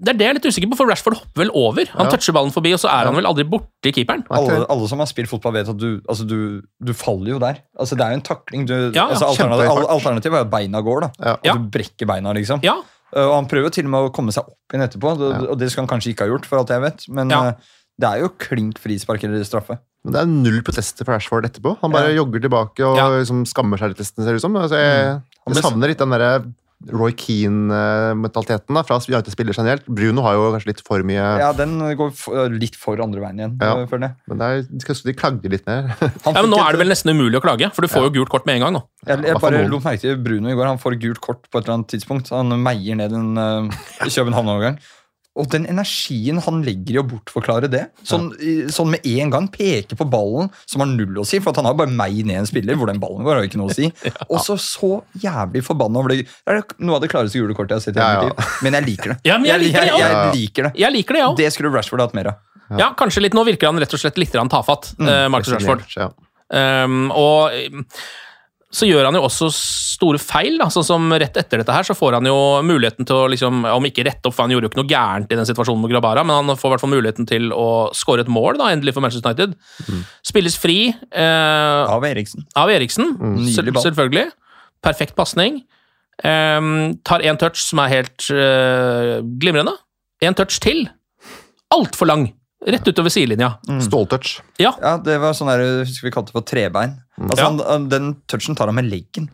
[0.00, 1.84] Det er det jeg er litt usikker på, for Rashford hopper vel over.
[1.92, 2.10] Han Ja.
[2.16, 4.24] toucher ballen forbi, og så er han vel aldri borti keeperen.
[4.30, 7.60] Alle, alle som har spilt fotball, vet at du, altså du, du faller jo der.
[7.78, 8.66] Altså Det er jo en takling.
[8.66, 11.00] Du, Ja, altså alternativ, Alternativet er at beina går.
[11.00, 11.32] da Ja.
[11.52, 12.62] At du brekker beina, liksom.
[12.64, 12.76] Ja,
[13.14, 15.58] Uh, Og Han prøver til og med å komme seg opp igjen etterpå, og- og
[15.58, 16.44] det skal han kanskje ikke ha gjort.
[16.44, 17.38] for alt jeg vet Men Ja.
[17.50, 17.52] uh,
[17.98, 19.78] det er jo klink frispark eller straffe.
[20.06, 21.76] Men det er null protester fra Ashford etterpå.
[21.80, 22.20] Han bare Ja.
[22.22, 23.08] jogger tilbake og Ja.
[23.10, 24.54] liksom skammer seg litt, nesten, ser det ut som.
[24.54, 26.52] Altså, jeg, Han jeg savner litt den derre
[26.92, 29.86] Roy Keane-mentaliteten fra United-spillere generelt.
[29.88, 33.40] Bruno har jo kanskje litt for mye Ja, Den går for, litt for andre veien
[33.40, 33.54] igjen.
[33.60, 33.72] Ja.
[33.80, 34.14] uh, føler jeg.
[34.28, 35.88] Men det er, de, de klagde litt mer.
[36.26, 38.28] Ja men Nå er det vel nesten umulig å klage, for du får jo gult
[38.28, 38.82] kort med en gang nå.
[39.06, 40.66] Jeg, jeg bare lot merke til Bruno i går.
[40.74, 42.30] Han får gult kort på et eller annet tidspunkt.
[42.36, 44.78] Han meier ned en uh, København-overgang.
[45.36, 48.70] Og den energien han legger i å bortforklare det, sånn, ja.
[48.72, 51.76] sånn med en gang, peke på ballen, som har null å si, for han har
[51.78, 53.90] bare meg ned en spiller, hvor den ballen går, har ikke noe å si.
[54.32, 56.24] Og så så jævlig forbanna over det.
[56.26, 58.28] Det er noe av det klareste gule kortet jeg har sett i Ja, ja.
[58.30, 58.52] liv.
[58.66, 59.20] Men jeg liker det.
[59.26, 60.10] Ja, men jeg liker jeg, ja.
[60.10, 60.74] jeg liker det.
[60.80, 61.32] Jeg liker det, ja.
[61.40, 62.44] Det skulle Rashford hatt mer av.
[62.80, 63.34] Ja, kanskje litt.
[63.36, 65.84] Nå virker han rett og slett litt tafatt, eh, Marcus Rashford.
[65.94, 66.08] Ja.
[66.46, 67.50] Um, og
[68.76, 70.58] så gjør han jo også store feil.
[70.60, 70.66] Da.
[70.72, 72.34] Sånn som Rett etter dette her så får han jo
[72.66, 75.32] muligheten til å, liksom, om ikke rette opp, for han gjorde jo ikke noe gærent
[75.32, 77.66] i den situasjonen med Grabara, men han får i hvert fall muligheten til å
[77.96, 79.56] skåre et mål, da, endelig for Manchester United.
[80.26, 82.44] Spilles fri eh, Av Eriksen.
[82.58, 83.86] av Eriksen, mm, selv, ball.
[83.88, 84.26] selvfølgelig.
[84.84, 85.62] Perfekt pasning.
[86.22, 86.68] Eh,
[87.08, 89.72] tar én touch som er helt eh, glimrende.
[90.24, 90.84] Én touch til.
[91.72, 92.28] Altfor lang.
[92.66, 93.54] Rett utover sidelinja.
[93.84, 94.40] Ståltouch.
[94.58, 94.72] Ja.
[94.82, 96.96] Ja, det var sånn der, husker vi kalte det for trebein.
[97.20, 97.50] Altså, Ja.
[97.72, 99.30] han, den touchen tar han med leggen.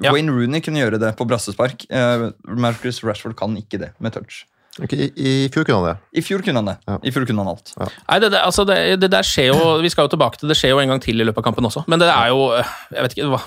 [0.00, 0.12] Ja.
[0.12, 1.86] Wayne Rooney kunne gjøre det på brassespark.
[1.90, 4.44] Uh, Marcus Rashford kan ikke det med touch.
[4.78, 6.20] Okay, I, I fjor kunne han det.
[6.20, 6.76] I fjor kunne han det.
[6.86, 6.98] Ja.
[7.02, 7.72] I fjor kunne han alt.
[7.80, 10.56] Nei, det, det, altså det, det der skjer jo Vi skal jo tilbake til det
[10.60, 12.70] skjer jo en gang til i løpet av kampen også, men det er jo øh,
[12.94, 13.40] Jeg vet ikke hva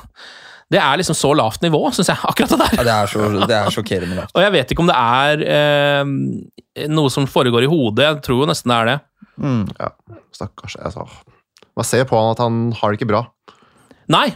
[0.76, 2.76] Det er liksom så lavt nivå, syns jeg, akkurat det der.
[2.82, 4.34] Ja, det, er så, det er sjokkerende lavt.
[4.36, 8.06] Og jeg vet ikke om det er eh, noe som foregår i hodet.
[8.10, 8.98] Jeg tror jo nesten det er det.
[9.40, 9.64] Mm.
[9.80, 9.90] Ja,
[10.36, 10.76] Stakkars.
[10.84, 11.08] Altså.
[11.80, 13.24] Man ser på han at han har det ikke bra.
[14.12, 14.28] Nei,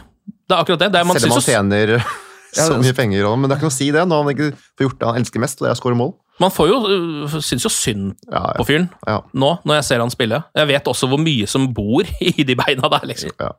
[0.46, 0.92] det er akkurat det.
[0.94, 1.96] det er, man Selv om han tjener
[2.56, 3.26] så mye penger.
[3.36, 5.18] Men det er ikke noe å si det når han ikke får gjort det han
[5.20, 6.14] elsker mest, og det er å skåre mål.
[6.40, 8.56] man får jo, øh, syns jo synd Ja, ja.
[8.58, 9.14] på fyren Ja.
[9.32, 10.42] nå, når jeg ser han spille.
[10.56, 13.32] Jeg vet også hvor mye som bor i de beina der, liksom.
[13.40, 13.50] Ja.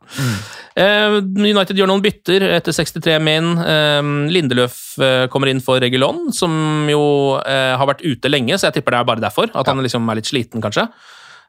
[0.78, 3.52] Eh, United gjør noen bytter etter 63 min.
[3.58, 4.02] Eh,
[4.34, 7.02] Lindeløf eh, kommer inn for Regulon, som jo
[7.44, 9.50] har vært ute lenge, så jeg tipper det er bare derfor.
[9.58, 10.88] At han liksom er litt sliten, kanskje.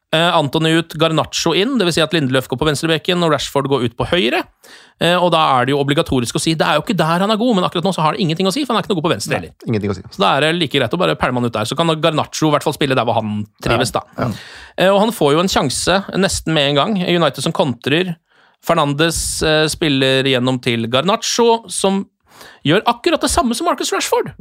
[0.09, 1.99] Eh, Antony ut, Garnaccio inn, dvs.
[1.99, 4.39] Si at Lindeløf går på venstrebekken og Rashford går ut på høyre.
[5.05, 7.29] Eh, og da er det jo obligatorisk å si det er jo ikke der han
[7.35, 8.95] er god, men akkurat nå så har det ingenting å si, for han er ikke
[8.95, 9.53] noe god på venstre heller.
[9.69, 10.05] Ingenting å si.
[10.09, 11.69] Så da er det like greit å bare pælme han ut der.
[11.69, 14.01] Så kan Garnaccio i hvert fall spille der hvor han trives, da.
[14.79, 16.97] Eh, Og han får jo en sjanse nesten med en gang.
[17.05, 18.15] United som kontrer.
[18.65, 19.19] Fernandes
[19.71, 22.07] spiller gjennom til Garnaccio, som
[22.67, 24.33] gjør akkurat det samme som Marcus Rashford.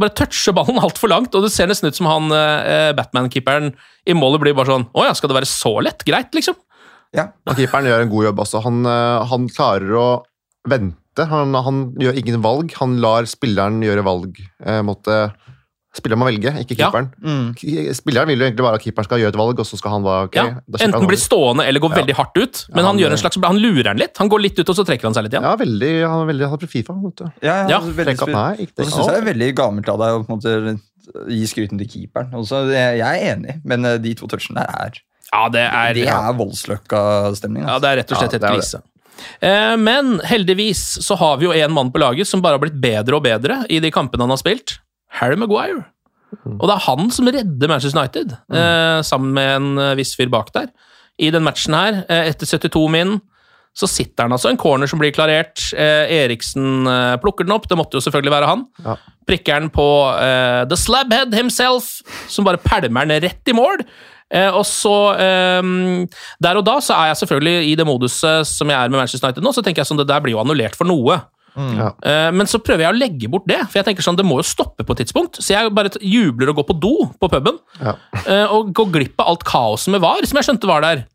[0.00, 3.72] Bare toucher ballen altfor langt, og det ser nesten ut som han eh, Batman-keeperen
[4.08, 6.04] i målet blir bare sånn Å ja, skal det være så lett?
[6.06, 6.56] Greit, liksom.
[7.16, 7.30] Ja.
[7.48, 8.64] Og keeperen gjør en god jobb også.
[8.66, 10.08] Han, eh, han klarer å
[10.70, 11.26] vente.
[11.30, 12.74] Han, han gjør ingen valg.
[12.80, 14.40] Han lar spilleren gjøre valg.
[14.64, 15.22] Eh, måtte,
[15.96, 16.90] spilleren må velge, ikke Ja.
[16.90, 17.08] keeperen.
[17.22, 17.94] Mm.
[17.98, 20.02] Spilleren vil jo egentlig bare at keeperen skal gjøre et valg, og så skal han
[20.04, 20.44] bare ok, Ja.
[20.86, 21.96] Enten bli stående eller gå Ja.
[22.02, 24.16] veldig hardt ut, men Ja, han han- gjør en slags Han lurer han litt.
[24.18, 25.42] Han går litt ut, og så trekker han seg litt igjen.
[25.42, 26.94] Ja, veldig, han er veldig han er på Fifa.
[27.02, 27.24] Vet du.
[27.42, 28.86] Ja, ja, Ja, veldig Tenk at, nei, ikke Og det.
[28.86, 30.80] så syns jeg det er veldig gammelt av deg å på en måte
[31.28, 32.30] gi skryten til keeperen.
[32.34, 34.92] Også, jeg er enig, men eh, de to touchene der er
[35.32, 37.66] Ja, det er, Det er voldsløkka-stemning.
[37.66, 38.82] Ja, det er rett og slett Ja, et krise.
[39.42, 42.80] Eh, Men heldigvis så har vi jo en mann på laget som bare har blitt
[42.80, 44.78] bedre og bedre i de kampene han har spilt.
[45.18, 45.84] Harry Maguire.
[46.46, 50.30] Og det er han som redder Manchester United, eh, sammen med en eh, viss fyr
[50.30, 50.70] bak der.
[51.20, 53.16] I den matchen her, eh, etter 72 min,
[53.76, 55.62] så sitter han altså en corner som blir klarert.
[55.74, 58.64] Eh, Eriksen eh, plukker den opp, det måtte jo selvfølgelig være han.
[58.86, 58.96] Ja.
[59.30, 59.88] Prikker den på
[60.18, 62.00] eh, The Slabhead himself,
[62.30, 63.84] som bare pælmer den rett i mål.
[64.30, 68.78] Eh, og så Der og da så er jeg selvfølgelig i det moduset som jeg
[68.78, 70.86] er med Manchester United nå, så tenker jeg sånn det der blir jo annullert for
[70.86, 71.18] noe.
[71.56, 71.90] Ja.
[72.02, 74.38] Eh, men så prøver jeg å legge bort det, for jeg tenker sånn det må
[74.40, 75.40] jo stoppe på et tidspunkt.
[75.42, 77.96] Så jeg bare jubler og går på do på puben, Ja.
[78.26, 81.06] eh, og går glipp av alt kaoset med VAR, som jeg skjønte var der.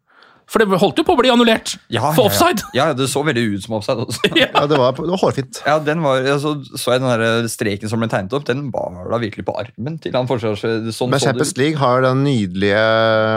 [0.47, 2.61] For det holdt jo på å bli annullert Ja, for offside.
[2.77, 4.03] Ja, ja, det så veldig ut som offside.
[4.05, 4.21] Også.
[4.45, 5.61] Ja, det var, det var hårfint.
[5.65, 9.07] Ja, den var, altså, så jeg den der streken som ble tegnet opp, den var
[9.11, 10.61] da virkelig på armen til han forsvars...
[10.95, 11.55] Sånn Men Champions.
[11.57, 12.83] League har den nydelige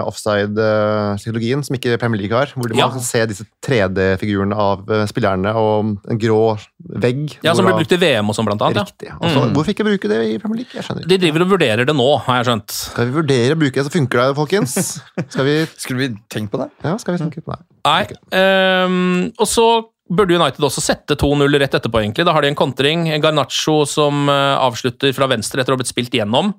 [0.08, 2.52] offside-psykologien som ikke Premier League har.
[2.54, 2.88] Hvor man Ja.
[2.92, 6.58] kan se disse 3D-figurene av eh, spillerne og en grå
[7.02, 7.38] vegg.
[7.44, 8.84] Ja, Som ble brukt i VM og sånn, blant annet.
[8.92, 9.10] Riktig.
[9.20, 9.52] Altså, Mm.
[9.54, 10.74] Hvorfor ikke bruke det i Premier League?
[10.74, 11.08] Jeg skjønner ikke.
[11.12, 12.72] De driver og vurderer det nå, har jeg skjønt.
[12.74, 14.74] Skal vi vurdere å bruke det, så funker det, folkens?
[15.32, 16.68] Skal vi, Skulle vi tenkt på det?
[16.84, 17.62] ja, skal vi snakke på det?
[17.88, 18.02] Nei.
[18.32, 19.68] Um, og så
[20.08, 22.26] burde United også sette 2-0 rett etterpå, egentlig.
[22.26, 23.06] Da har de en kontring.
[23.22, 26.54] Garnaccio som eh, avslutter fra venstre etter å ha blitt spilt gjennom.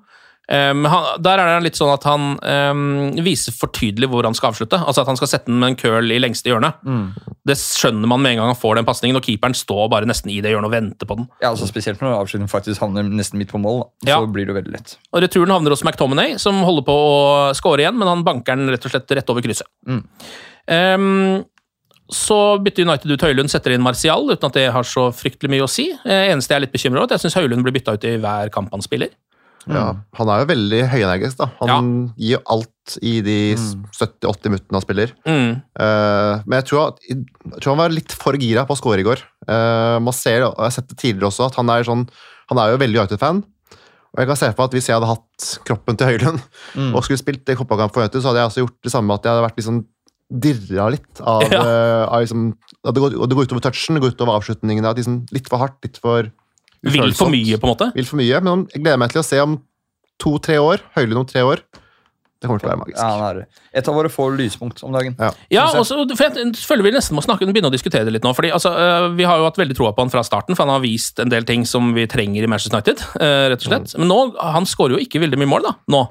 [0.49, 4.37] Ehm, han, der er det litt sånn at han um, viser for tydelig hvor han
[4.37, 4.79] skal avslutte.
[4.81, 6.71] Altså at han skal sette den med en curl i lengste hjørne.
[7.45, 10.33] Det skjønner man med en gang han får den pasningen, og keeperen står bare nesten
[10.33, 11.29] i det hjørnet og venter på den.
[11.43, 13.83] Ja, altså Spesielt når avslutningen faktisk havner nesten midt på mål.
[13.83, 14.13] Da.
[14.13, 14.17] Ja.
[14.23, 14.97] Så blir det veldig lett.
[15.13, 17.21] Og Returen havner hos McTominay, som holder på å
[17.57, 19.69] score igjen, men han banker den rett og slett rett over krysset.
[19.89, 20.03] Mm.
[20.69, 21.47] Um,
[22.09, 25.65] så bytter United ut Høylund, setter inn Martial, uten at det har så fryktelig mye
[25.65, 25.91] å si.
[25.93, 28.07] Eh, eneste jeg er litt bekymra over, er at jeg syns Høylund blir bytta ut
[28.09, 29.13] i hver kamp han spiller.
[29.68, 29.84] Ja,
[30.18, 31.38] han er jo veldig høyenergisk.
[31.41, 31.49] da.
[31.68, 35.12] Han gir jo alt i de 70-80 minuttene han spiller.
[35.28, 35.51] Mm.
[35.78, 37.20] Uh, men jeg tror, at, jeg
[37.60, 39.22] tror han var litt for gira på å score i går.
[39.45, 42.07] Uh, man ser, og jeg har sett det tidligere også, at han er, sånn,
[42.49, 43.43] han er jo veldig United-fan.
[44.10, 46.39] Og jeg kan se for meg at Hvis jeg hadde hatt kroppen til Høylund
[46.74, 46.95] Mm.
[46.97, 49.14] og skulle spilt fotballkamp for United, så hadde jeg også gjort det samme.
[49.14, 49.86] at jeg hadde vært liksom
[50.30, 51.62] dirra litt av, Ja.
[51.62, 52.47] uh, av liksom,
[52.89, 54.95] det, går, det går utover touchen, det går utover avslutningene.
[54.97, 56.32] Liksom, litt for hardt, litt for
[56.84, 57.91] Vil for mye, på en måte.
[57.95, 59.57] Vil for mye, men jeg gleder meg til å se om
[60.19, 61.61] to-tre år, Høylund om tre år,
[62.39, 62.99] Det kommer til å være magisk.
[63.03, 65.15] Ja, det er et av våre få lyspunkt om dagen.
[65.19, 65.32] Ja.
[65.51, 68.32] Ja, også, for jeg føler vi nesten må snakke, begynne å diskutere det litt nå.
[68.34, 70.71] fordi altså, øh, Vi har jo hatt veldig troa på han fra starten, for han
[70.77, 73.03] har vist en del ting som vi trenger i Manchester United.
[73.19, 73.97] øh, rett og slett.
[73.99, 75.73] Men nå, han skårer jo ikke veldig mye mål, da.
[75.91, 76.05] Nå.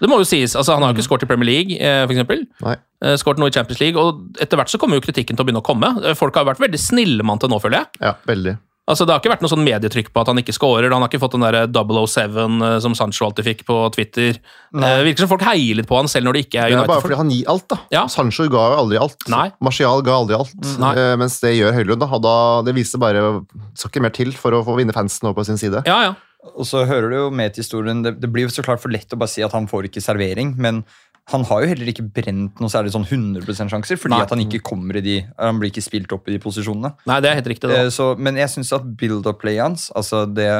[0.00, 0.56] Det må jo sies.
[0.56, 2.80] altså Han har jo ikke skåret i Premier League, f.eks.
[3.04, 5.46] Eh, Skåret noe i Champions League, og etter hvert så kommer jo kritikken til å
[5.46, 5.92] begynne å komme.
[6.02, 7.86] Eh, Folk har vært veldig snille med han til nå, føler jeg.
[8.00, 8.56] Ja, veldig.
[8.90, 10.88] Altså Det har ikke vært noe sånn medietrykk på at han ikke scorer.
[10.90, 14.40] Han har ikke fått den der 007 eh, som Sancho alltid fikk på Twitter.
[14.74, 16.80] Eh, virker som folk heier litt på han selv når det ikke er United.
[16.80, 17.78] Det er bare fordi han gir alt, da.
[17.94, 18.06] Ja.
[18.10, 19.28] Sancho ga jo aldri alt.
[19.30, 19.46] Nei.
[19.62, 20.56] Martial ga aldri alt.
[20.82, 20.94] Nei.
[20.98, 22.02] Eh, mens det gjør Høylund.
[22.02, 22.34] da, da
[22.66, 25.46] Det viser bare Det skal ikke mer til for å få vinne fansen over på
[25.48, 25.84] sin side.
[25.88, 26.18] Ja, ja.
[26.56, 28.92] Og så hører du jo med til historien Det, det blir jo så klart for
[28.92, 30.82] lett å bare si at han får ikke servering, men
[31.30, 34.22] han har jo heller ikke brent noe særlig sånn 100 sjanser, fordi Nei.
[34.24, 36.94] at han ikke kommer i de Han blir ikke spilt opp i de posisjonene.
[37.06, 37.70] Nei, det er helt riktig.
[37.70, 37.90] Eh, Da.
[37.94, 40.50] så, men jeg syns at build-up-playet hans, altså det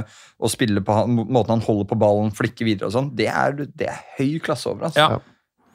[0.40, 3.28] å spille på han, måten han holder på ballen, flikke videre og sånn, det
[3.76, 4.86] det er høy klasse over.
[4.88, 4.96] Altså.
[5.00, 5.18] Ja.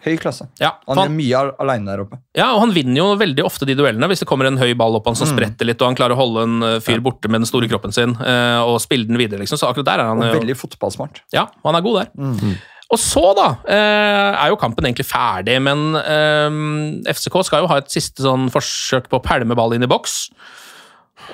[0.05, 0.45] Høy klasse.
[0.61, 2.19] Ja, Han han- gjør mye al- aleine der oppe.
[2.37, 4.93] Ja, og Han vinner jo veldig ofte de duellene hvis det kommer en høy ball
[4.95, 7.41] opp han som spretter litt, og han klarer å holde en eh, fyr borte med
[7.41, 9.39] den store kroppen sin eh, og spille den videre.
[9.41, 11.23] liksom, så akkurat der er han Og veldig fotballsmart.
[11.33, 12.59] Ja, han er god der.
[12.93, 16.59] Og så, da, eh, er jo kampen egentlig ferdig, men eh,
[17.15, 20.27] FCK skal jo ha et siste sånn forsøk på å pælme ball inn i boks.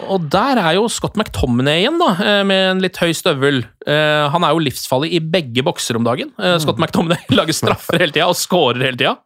[0.07, 3.65] Og der er jo Scott McTominay igjen, da, eh, med en litt høy støvel.
[3.83, 6.31] Eh, han er jo livsfarlig i begge bokser om dagen.
[6.63, 9.17] Scott McTominay lager straffer hele tida og scorer hele tida.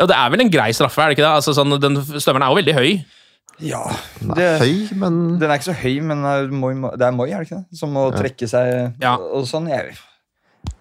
[0.00, 1.34] Og det er vel en grei straffe, er det ikke det?
[1.36, 2.90] Altså, sånn, den støvelen er jo veldig høy.
[3.64, 3.84] Ja,
[4.20, 7.38] Den det, er høy, men Den er ikke så høy, men det er Moi, er
[7.40, 7.78] det ikke det?
[7.78, 9.14] Som må trekke seg Ja.
[9.16, 9.68] og sånn.
[9.72, 9.94] Jeg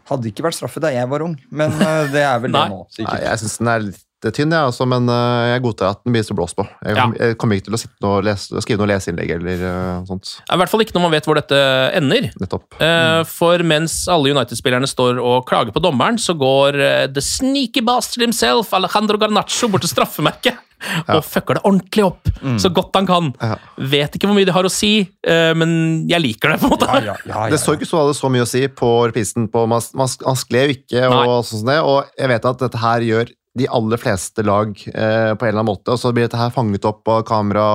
[0.10, 2.84] hadde ikke vært straffe da jeg var ung, men eh, det er vel det nå.
[2.94, 3.14] sikkert.
[3.14, 4.02] Nei, jeg syns den er litt
[4.34, 6.64] tynn, jeg også, men eh, jeg godtar at den blir så blåst på.
[6.82, 7.04] Jeg, Ja.
[7.20, 10.32] jeg kommer ikke til å sitte og lese, skrive noe leseinnlegg eller uh, sånt.
[10.50, 11.60] I hvert fall ikke når man vet hvor dette
[12.00, 12.32] ender.
[12.42, 12.66] Nettopp.
[12.82, 17.84] Eh, For mens alle United-spillerne står og klager på dommeren, så går uh, the sneaky
[17.86, 20.58] bastard himself, Alejandro Garnaccio, bort til straffemerket
[21.16, 22.30] og fucker det ordentlig opp
[22.62, 23.30] så godt han kan.
[23.42, 23.56] Ja.
[23.96, 24.92] Vet ikke hvor mye det har å si,
[25.26, 26.90] eh, men jeg liker det, på en måte.
[26.92, 29.48] Ja, ja, ja, ja, Det så ikke så, hadde så mye å si på reprisen.
[29.52, 31.24] På, man, man, han skled jo ikke, Nei.
[31.30, 35.32] og sånn det, og jeg vet at dette her gjør de aller fleste lag eh,
[35.32, 35.94] på en eller annen måte.
[35.94, 37.68] og Så blir dette her fanget opp av kamera,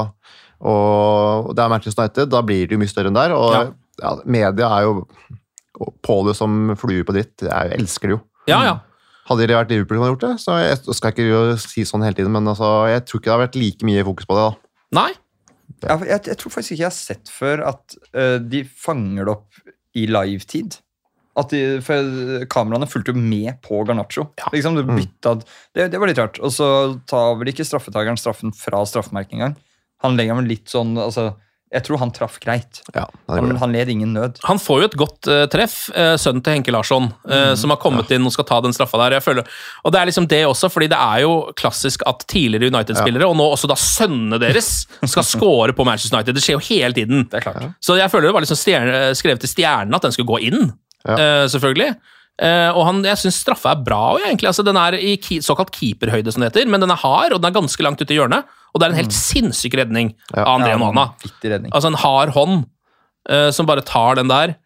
[0.61, 2.31] og det er Manchester United.
[2.35, 3.33] Da blir det jo mye større enn der.
[3.37, 3.63] Og Ja.
[4.03, 5.07] ja, media er jo
[6.05, 7.47] på det som fluer på dritt.
[7.47, 8.21] Jeg elsker det jo.
[8.51, 8.75] Ja, ja.
[9.31, 12.03] Hadde det vært Liverpool som hadde gjort det, så jeg jeg skal ikke si sånn
[12.03, 14.47] hele tiden, men altså, jeg tror ikke det har vært like mye fokus på det.
[14.47, 14.70] da.
[15.01, 15.11] Nei.
[15.87, 19.35] Ja, jeg, jeg tror faktisk ikke jeg har sett før at uh, de fanger det
[19.37, 19.61] opp
[19.97, 20.81] i livetid.
[21.39, 24.26] At de, for Kameraene fulgte jo med på Garnaccio.
[24.53, 25.37] Liksom, du bytta,
[25.78, 26.41] det, det var litt rart.
[26.43, 26.66] Og så
[27.09, 29.55] tar vel ikke straffetakeren straffen fra straffemerket engang.
[30.05, 31.31] Han legger vel litt sånn altså,
[31.71, 32.81] Jeg tror han traff greit.
[32.97, 34.41] Ja, Han, han led ingen nød.
[34.49, 37.79] Han får jo et godt uh, treff, uh, sønnen til Henke Larsson, eh, som har
[37.79, 39.14] kommet inn og skal ta den straffa der.
[39.21, 39.47] Jeg føler,
[39.87, 43.39] og det er liksom det også, fordi det er jo klassisk at tidligere United-spillere, og
[43.39, 44.73] nå også da sønnene deres,
[45.05, 46.35] skal score på Manchester United.
[46.41, 47.23] Det skjer jo hele tiden.
[47.31, 47.68] Det er klart.
[47.79, 50.73] Så jeg føler det var liksom stjerne, skrevet til stjernen at den skulle gå inn,
[51.07, 51.14] Ja.
[51.14, 51.95] eh, selvfølgelig.
[52.41, 54.16] Uh, og han, jeg syns straffa er bra.
[54.25, 54.49] egentlig.
[54.49, 57.43] Altså, den er i ki, såkalt keeperhøyde, som det heter, men den er hard, og
[57.43, 58.49] den er ganske langt ute i hjørnet.
[58.75, 60.45] Og det er en helt sinnssyk redning Ja.
[60.45, 61.09] av André Ja, Onana.
[61.73, 62.64] Altså en hard hånd
[63.31, 64.57] uh, som bare tar den der.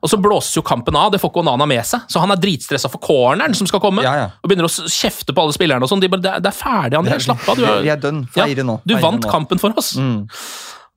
[0.00, 2.04] Og så blåses jo kampen av, det får ikke Onana med seg.
[2.06, 4.26] Så han er dritstressa for corneren som skal komme, Ja, ja.
[4.42, 5.82] og begynner å kjefte på alle spillerne.
[5.82, 6.00] og sånn.
[6.00, 7.18] De bare, det, er- er ferdig, André.
[7.20, 7.56] Slapp av.
[7.58, 8.20] Du, er- er dønn.
[8.30, 8.80] Feire nå.
[8.86, 9.30] du vant nå.
[9.30, 9.96] kampen for oss.
[9.98, 10.28] Mm.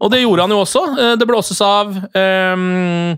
[0.01, 0.83] Og det gjorde han jo også.
[1.01, 1.89] Eh, Det blåses av.
[2.13, 3.17] ehm,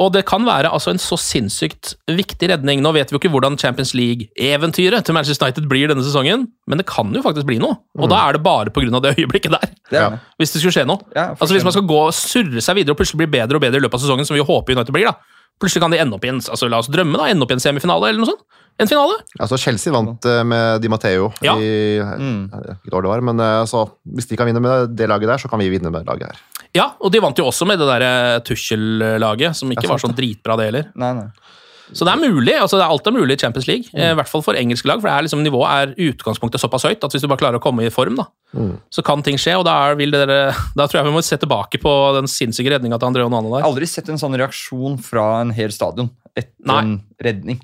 [0.00, 2.80] og det kan være altså en så sinnssykt viktig redning.
[2.80, 6.80] Nå vet vi jo ikke hvordan Champions League-eventyret til Manchester United blir denne sesongen, men
[6.80, 7.76] det kan jo faktisk bli noe.
[8.00, 8.88] Og da er det bare pga.
[9.04, 9.68] det øyeblikket der.
[9.92, 10.08] Er Ja.
[10.40, 11.04] Hvis det skulle skje noe.
[11.14, 13.60] Ja, altså Hvis man skal gå og surre seg videre og plutselig bli bedre og
[13.60, 15.14] bedre i løpet av sesongen, som vi håper United blir, da.
[15.62, 17.56] Plutselig kan de ende opp i en altså la oss drømme da, ende opp i
[17.56, 18.42] en semifinale eller noe sånt.
[18.80, 19.18] En finale.
[19.36, 21.54] Altså, Chelsea vant eh, med Di Matteo Ja.
[21.60, 22.38] i mm.
[22.50, 23.84] vet ikke det var, men eh, altså,
[24.16, 26.32] hvis de kan vinne med det laget der, så kan vi vinne med det laget
[26.32, 26.40] her.
[26.72, 30.56] Ja, og de vant jo også med det der Tuchel-laget, som ikke var sånn dritbra,
[30.56, 30.86] det heller.
[30.96, 31.26] Nei, nei.
[31.92, 32.54] Så det er mulig.
[32.56, 33.88] altså det er Alt er mulig i Champions League.
[33.94, 36.86] eh, I hvert fall for engelske lag, for det er liksom, nivået er utgangspunktet såpass
[36.88, 38.26] høyt at hvis du bare klarer å komme i form, da,
[38.92, 39.56] så kan ting skje.
[39.60, 40.38] og da, er, vil dere,
[40.78, 43.66] da tror jeg vi må se tilbake på den sinnssyke redninga til André Onana der.
[43.68, 46.80] Aldri sett en sånn reaksjon fra en hel stadion etter Nei.
[46.80, 47.60] en redning.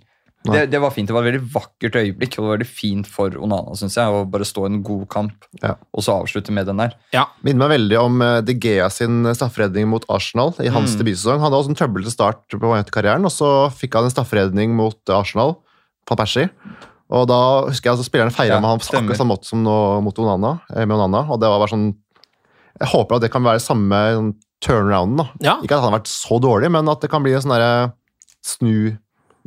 [0.46, 1.08] Det, det var fint.
[1.08, 4.06] Det var et veldig vakkert øyeblikk, og det var veldig fint for Onana synes jeg,
[4.14, 5.74] å bare stå i en god kamp Ja.
[5.92, 6.94] og så avslutte med den der.
[7.12, 11.40] Ja, Minner meg veldig om eh, De Gea sin strafferedning mot Arsenal i hans debutsesong.
[11.42, 14.96] Han hadde også en trøblete start på karrieren, og så fikk han en strafferedning mot
[15.10, 15.56] Arsenal,
[16.08, 16.48] van Persie.
[17.10, 19.62] Og da husker jeg at spillerne feira Ja, med ham på akkurat samme måte som
[19.64, 19.74] nå
[20.06, 21.26] mot Onana, eh, med Onana.
[21.32, 21.90] Og det var bare sånn
[22.78, 25.16] Jeg håper at det kan være samme sånn turnarounden.
[25.18, 25.28] da.
[25.42, 25.54] Ja.
[25.62, 27.92] Ikke at han har vært så dårlig, men at det kan bli en sånn
[28.44, 28.96] snu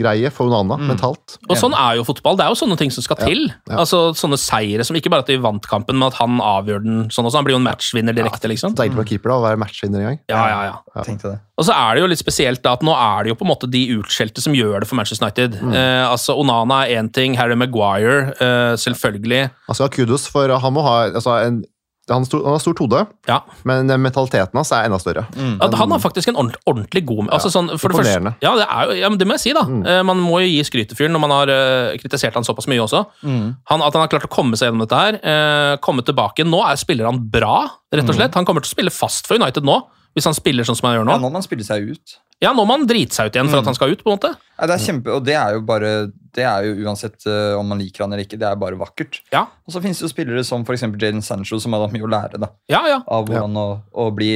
[0.02, 1.38] greie for Onana mentalt.
[1.48, 2.40] Og sånn er jo fotball.
[2.40, 3.48] Det er jo sånne ting som skal til.
[3.70, 3.78] ja.
[3.82, 7.00] Altså Sånne seire som ikke bare at de vant kampen, men at han avgjør den
[7.14, 7.40] sånn også.
[7.40, 8.76] Han blir jo en matchvinner direkte, liksom.
[8.78, 10.20] Deilig for keeper da, å være matchvinner en gang.
[10.32, 11.06] Ja, ja, ja.
[11.08, 11.40] Tenkte det.
[11.62, 13.52] Og så er det jo litt spesielt da at nå er det jo på en
[13.52, 15.60] måte de utskjelte som gjør det for Manchester United.
[15.62, 19.44] Eh, altså Onana er én ting, Harry Maguire eh, selvfølgelig.
[19.70, 21.62] Altså kudos, for han må ha altså, en,
[22.10, 23.38] han, har stor, han har stort hode, Ja.
[23.64, 25.26] men mentaliteten hans er enda større.
[25.62, 28.66] At han har faktisk en ordentlig, ordentlig god altså sånn, for det første, ja, det,
[28.66, 29.64] er ja, men det må jeg si, da.
[29.70, 30.06] Mm.
[30.10, 32.82] man må jo gi skryt til fyren når man har uh, kritisert han såpass mye
[32.84, 33.04] også.
[33.24, 35.20] Han, at han har klart å komme seg gjennom dette her.
[35.22, 36.44] Uh, komme tilbake.
[36.48, 38.36] Nå er, spiller han bra, rett og slett.
[38.36, 39.78] Han kommer til å spille fast for United nå,
[40.18, 41.16] hvis han spiller sånn som han gjør nå.
[41.16, 42.18] Ja, nå må han spille seg ut.
[42.42, 44.18] Ja, nå må han drite seg ut igjen for at han skal ut, på en
[44.18, 44.32] måte.
[44.58, 45.92] Ja, det er kjempe, og det er jo bare
[46.34, 49.20] Det er jo uansett uh, om man liker han eller ikke, det er bare vakkert.
[49.34, 50.86] Ja, Og så finnes det jo spillere som f.eks.
[50.88, 52.82] Jaden Sancho, som har hatt mye å lære da, ja.
[52.90, 53.02] ja.
[53.06, 54.32] av hvordan å, å bli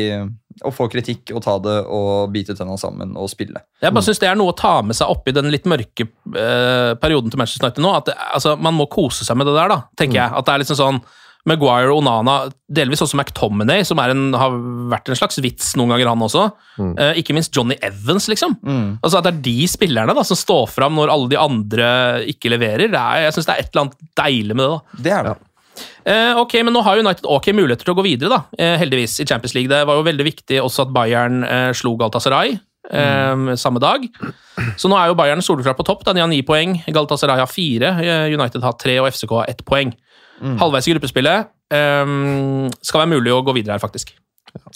[0.65, 3.63] Å få kritikk og ta det og bite tenna sammen og spille.
[3.81, 6.93] Jeg bare synes det er noe å ta med seg oppi den litt mørke eh,
[7.01, 7.91] perioden til Manchester United nå.
[7.97, 10.31] At det, altså, man må kose seg med det der, da, tenker jeg.
[10.31, 11.01] At det er liksom sånn
[11.45, 12.35] Maguire og Onana,
[12.73, 14.55] delvis også McTominay, som er en, har
[14.89, 16.45] vært en slags vits noen ganger, han også.
[16.81, 18.55] Eh, ikke minst Johnny Evans, liksom.
[19.05, 21.89] Altså At det er de spillerne da, som står fram når alle de andre
[22.33, 22.87] ikke leverer.
[22.89, 24.71] Det er, jeg syns det er et eller annet deilig med det.
[24.73, 25.03] da.
[25.05, 25.35] Det er det.
[26.07, 29.19] Eh, ok, men Nå har United ok muligheter til å gå videre, da, eh, heldigvis,
[29.21, 29.69] i Champions League.
[29.69, 32.57] Det var jo veldig viktig også at Bayern eh, slo Galtasaray.
[32.85, 33.55] Mm.
[33.57, 34.03] samme dag.
[34.77, 36.03] Så nå er jo Bayern soleklar på topp.
[36.05, 36.13] Da.
[36.13, 36.75] De har ni poeng.
[36.85, 37.89] Galatasaray har fire.
[37.97, 39.89] eh, United har tre, og FCK har ett poeng.
[40.41, 41.47] Halvveis i gruppespillet.
[41.73, 44.13] Um, skal være mulig å gå videre her, faktisk.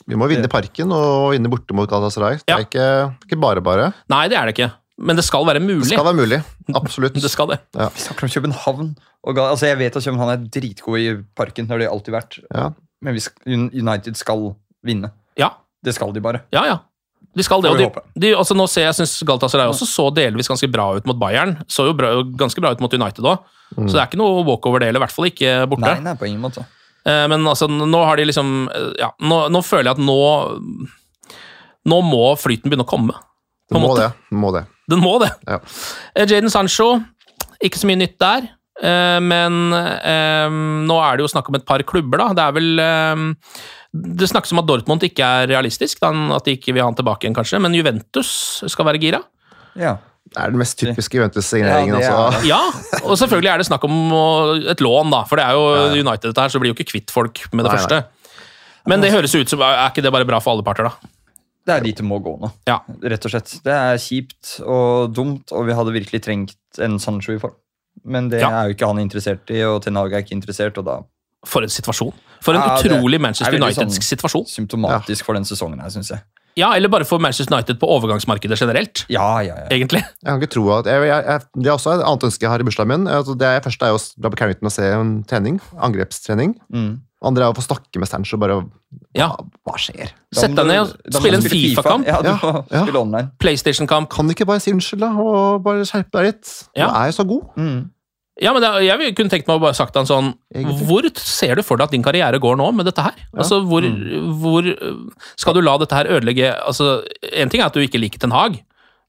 [0.09, 2.39] Vi må vinne Parken og vinne borte mot Galatasaray.
[2.41, 2.57] Det Ja.
[2.57, 2.87] er ikke,
[3.27, 3.93] ikke bare bare.
[4.11, 4.71] Nei, det er det ikke.
[4.99, 5.85] Men det skal være mulig.
[5.87, 6.39] Det skal være mulig.
[6.75, 7.13] Absolutt.
[7.23, 7.59] Det skal det.
[7.71, 8.89] Vi snakker om København.
[9.23, 11.65] Og altså jeg vet at København er dritgode i parken.
[11.69, 12.39] Det har de alltid vært.
[12.51, 12.69] Ja.
[13.01, 15.11] Men vi skal, United skal vinne.
[15.39, 15.53] Ja,
[15.85, 16.41] Det skal de bare.
[16.51, 16.65] ja.
[16.65, 16.77] ja.
[17.37, 17.69] De skal det.
[17.69, 17.85] Og de,
[18.19, 21.59] de, altså nå ser jeg synes Galatasaray også så delvis ganske bra ut mot Bayern.
[21.69, 23.43] Så jo bra, ganske bra ut mot United òg.
[23.75, 25.85] Så det er ikke noe walkover, det, eller i hvert fall ikke borte.
[25.85, 26.63] Nei, nei, på ingen måte.
[27.05, 30.17] Eh, Men altså, nå har de liksom eh, Ja, nå, nå føler jeg at nå
[31.89, 33.15] Nå må flyten begynne å komme.
[33.69, 34.09] Det må det.
[34.35, 34.65] Må det.
[34.89, 35.29] Den må det.
[35.47, 35.59] Ja.
[36.17, 36.89] Eh, Jaden Sancho,
[37.63, 38.49] ikke så mye nytt der.
[38.81, 42.33] eh, Men nå er det jo snakk om et par klubber, da.
[42.33, 43.35] Det er vel
[44.19, 47.25] Det snakkes om at Dortmund ikke er realistisk, at de ikke vil ha han tilbake
[47.25, 47.61] igjen, kanskje.
[47.61, 49.21] Men Juventus skal være gira.
[49.79, 49.95] Ja.
[50.29, 51.99] Det er den mest typiske Juventus-signeringen.
[52.01, 52.45] Ja, altså.
[52.45, 52.59] Ja,
[53.03, 53.95] og selvfølgelig er det snakk om
[54.69, 55.23] et lån, da.
[55.25, 56.01] For det er jo Ja, ja.
[56.03, 58.03] United dette her, så blir jo ikke kvitt folk med det Nei, første.
[58.87, 60.93] Men det høres ut som Er ikke det bare bra for alle parter, da?
[61.65, 62.51] Det er dit det må gå nå.
[62.69, 62.79] Ja.
[63.03, 63.59] Rett og slett.
[63.65, 67.53] Det er kjipt og dumt, og vi hadde virkelig trengt en Sancho i form.
[68.05, 68.49] Men det Ja.
[68.49, 70.99] er jo ikke han interessert i, og Ten Hag er ikke interessert, og da
[71.45, 72.13] For en situasjon.
[72.41, 74.45] For en Ja, utrolig er Manchester United-situasjon.
[74.45, 74.45] sånn- situasjon.
[74.67, 76.19] symptomatisk for den sesongen her, syns jeg.
[76.57, 79.67] Ja, eller bare for Manchester United på overgangsmarkedet generelt, Ja, ja, ja.
[79.71, 80.01] egentlig.
[80.01, 82.49] Jeg kan ikke tro at jeg, jeg, jeg, Det er også et annet ønske jeg
[82.51, 83.07] har i bursdagen min.
[83.07, 85.59] Altså, det er, første er jo å dra på Carrington og se en trening.
[85.79, 86.55] Angrepstrening.
[86.73, 86.89] Mm.
[87.21, 88.61] Andre er å få snakke med Sancho bare
[89.15, 89.27] Ja.
[89.35, 90.11] hva, hva skjer?
[90.33, 92.07] Sett deg ned og spille en FIFA-kamp.
[92.07, 92.83] Ja, du Ja, ja.
[92.85, 93.31] spille online.
[93.39, 94.09] PlayStation-kamp.
[94.09, 95.09] Kan du ikke bare si unnskyld, da?
[95.19, 96.51] Og bare skjerpe deg litt?
[96.75, 97.43] Du er jo så god.
[97.59, 97.89] Mm.
[98.39, 100.85] Ja, men det, jeg kunne tenkt meg å bare sagt han sånn Egentlig.
[100.87, 103.17] Hvor ser du for deg at din karriere går nå med dette her?
[103.35, 103.85] Altså, hvor,
[104.39, 105.01] hvor øh,
[105.39, 107.01] Skal du la dette her ødelegge altså,
[107.33, 108.61] En ting er at du ikke liker Ten Hag,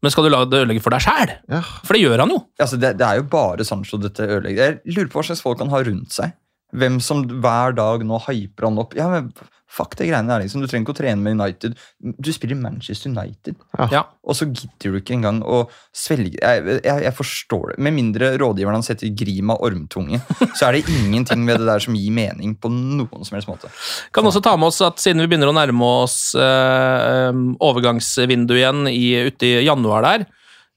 [0.03, 1.35] men skal du la det ødelegge for deg sjæl?
[1.53, 1.63] Ja.
[1.85, 2.41] For det gjør han jo.
[2.59, 4.81] Altså, det, det er jo bare Sancho dette ødelegger.
[4.83, 6.35] Jeg lurer på hva slags folk han har rundt seg.
[6.81, 8.97] Hvem som hver dag nå hyper han opp.
[8.97, 9.29] Ja, men
[9.71, 10.65] Fuck det greiene der, liksom.
[10.65, 11.77] Du trenger ikke å trene med United.
[12.19, 13.55] Du spiller i Manchester United,
[13.93, 14.01] Ja.
[14.27, 15.61] og så gidder du ikke engang å
[15.95, 17.77] svelge Jeg, jeg, jeg forstår det.
[17.87, 20.19] Med mindre rådgiveren hans heter Grima Ormtunge,
[20.59, 23.71] så er det ingenting ved det der som gir mening på noen som helst måte.
[24.13, 27.31] Kan også ta med oss at siden vi begynner å nærme oss eh,
[27.63, 30.27] overgangsvinduet igjen i, ute i januar der,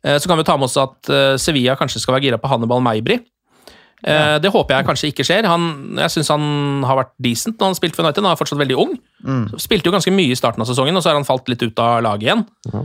[0.05, 2.51] eh, så kan vi ta med oss at eh, Sevilla kanskje skal være gira på
[2.51, 3.19] Hannibal Meibri.
[4.03, 5.47] Eh, Det håper jeg kanskje ikke skjer.
[5.47, 8.23] Han, jeg syns han har vært decent når han har spilt for United.
[8.23, 8.97] Han er fortsatt veldig ung.
[9.61, 11.79] Spilte jo ganske mye i starten av sesongen, og så har han falt litt ut
[11.79, 12.43] av laget igjen.
[12.73, 12.83] Mm.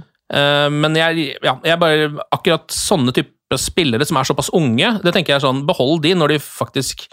[0.85, 5.33] Men jeg, ja, jeg bare, akkurat sånne type spillere som er såpass unge, det tenker
[5.35, 7.07] jeg sånn, behold de når de faktisk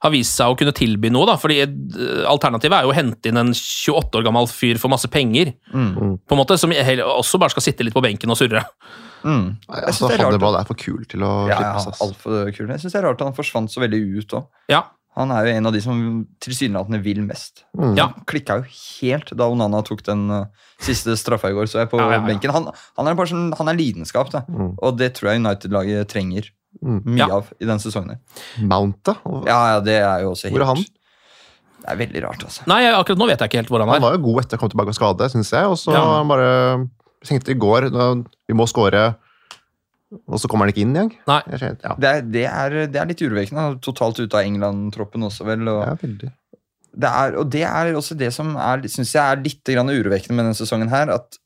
[0.00, 1.26] har vist seg å kunne tilby noe.
[1.28, 4.88] da, fordi eh, Alternativet er jo å hente inn en 28 år gammel fyr for
[4.92, 8.62] masse penger, på en måte, som også bare skal sitte litt på benken og surre.
[9.24, 9.56] Mm.
[9.68, 12.50] Nei, Jeg synes altså, det er Hannibal er for kul til å Ja, ja, altfor
[12.56, 12.68] kul.
[12.72, 14.46] Jeg syns det er rart at han forsvant så veldig ut òg.
[14.72, 14.82] Ja,
[15.16, 15.98] Han er jo en av de som
[16.40, 17.64] tilsynelatende vil mest.
[17.76, 17.96] Mm.
[17.98, 18.06] ja.
[18.30, 20.44] Klikka jo helt da Onana tok den uh,
[20.80, 21.66] siste straffa i går.
[21.66, 22.26] Så jeg på Ja, ja, ja.
[22.28, 22.50] benken.
[22.54, 24.44] Han, han er bare sånn, han er lidenskap, da.
[24.48, 24.76] Mm.
[24.80, 26.50] og det tror jeg United-laget trenger
[26.80, 27.00] Mm.
[27.02, 27.26] mye Ja.
[27.34, 28.20] av i denne sesongen.
[28.62, 29.16] Mount, da?
[29.44, 30.76] Ja, ja, det er jo også helt Hvor er han?
[31.82, 32.62] Det er veldig rart, altså.
[32.70, 33.98] Nei, akkurat nå vet jeg ikke helt hvor han er.
[33.98, 35.64] Han var jo god etter å komme tilbake av skade, syns jeg.
[35.66, 36.04] Og så Ja.
[36.20, 36.86] han bare
[37.20, 38.14] Jeg tenkte i går da,
[38.48, 39.14] Vi må score.
[40.26, 41.12] Og så kommer han ikke inn engang.
[41.28, 41.40] Nei.
[41.52, 41.94] Skjønner- Ja.
[41.94, 43.80] Det er, det, er, det er litt urovekkende.
[43.80, 45.68] Totalt ute av England-troppen også, vel.
[45.68, 46.32] Og, Ja, veldig.
[46.98, 50.44] det er, og det er også det som syns jeg er litt grann urovekkende med
[50.48, 51.10] denne sesongen her.
[51.14, 51.38] At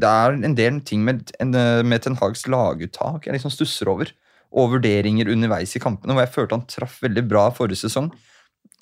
[0.00, 4.12] det er en del ting med, med Ten Hags laguttak jeg liksom stusser over.
[4.52, 8.10] Og vurderinger underveis i kampene, hvor jeg følte han traff veldig bra forrige sesong.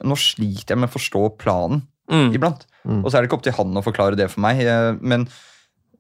[0.03, 2.33] Nå sliter jeg med å forstå planen Mm.
[2.33, 2.63] iblant.
[2.87, 3.05] Mm.
[3.05, 5.29] Og så er det ikke opp til han å forklare det for meg, eh, men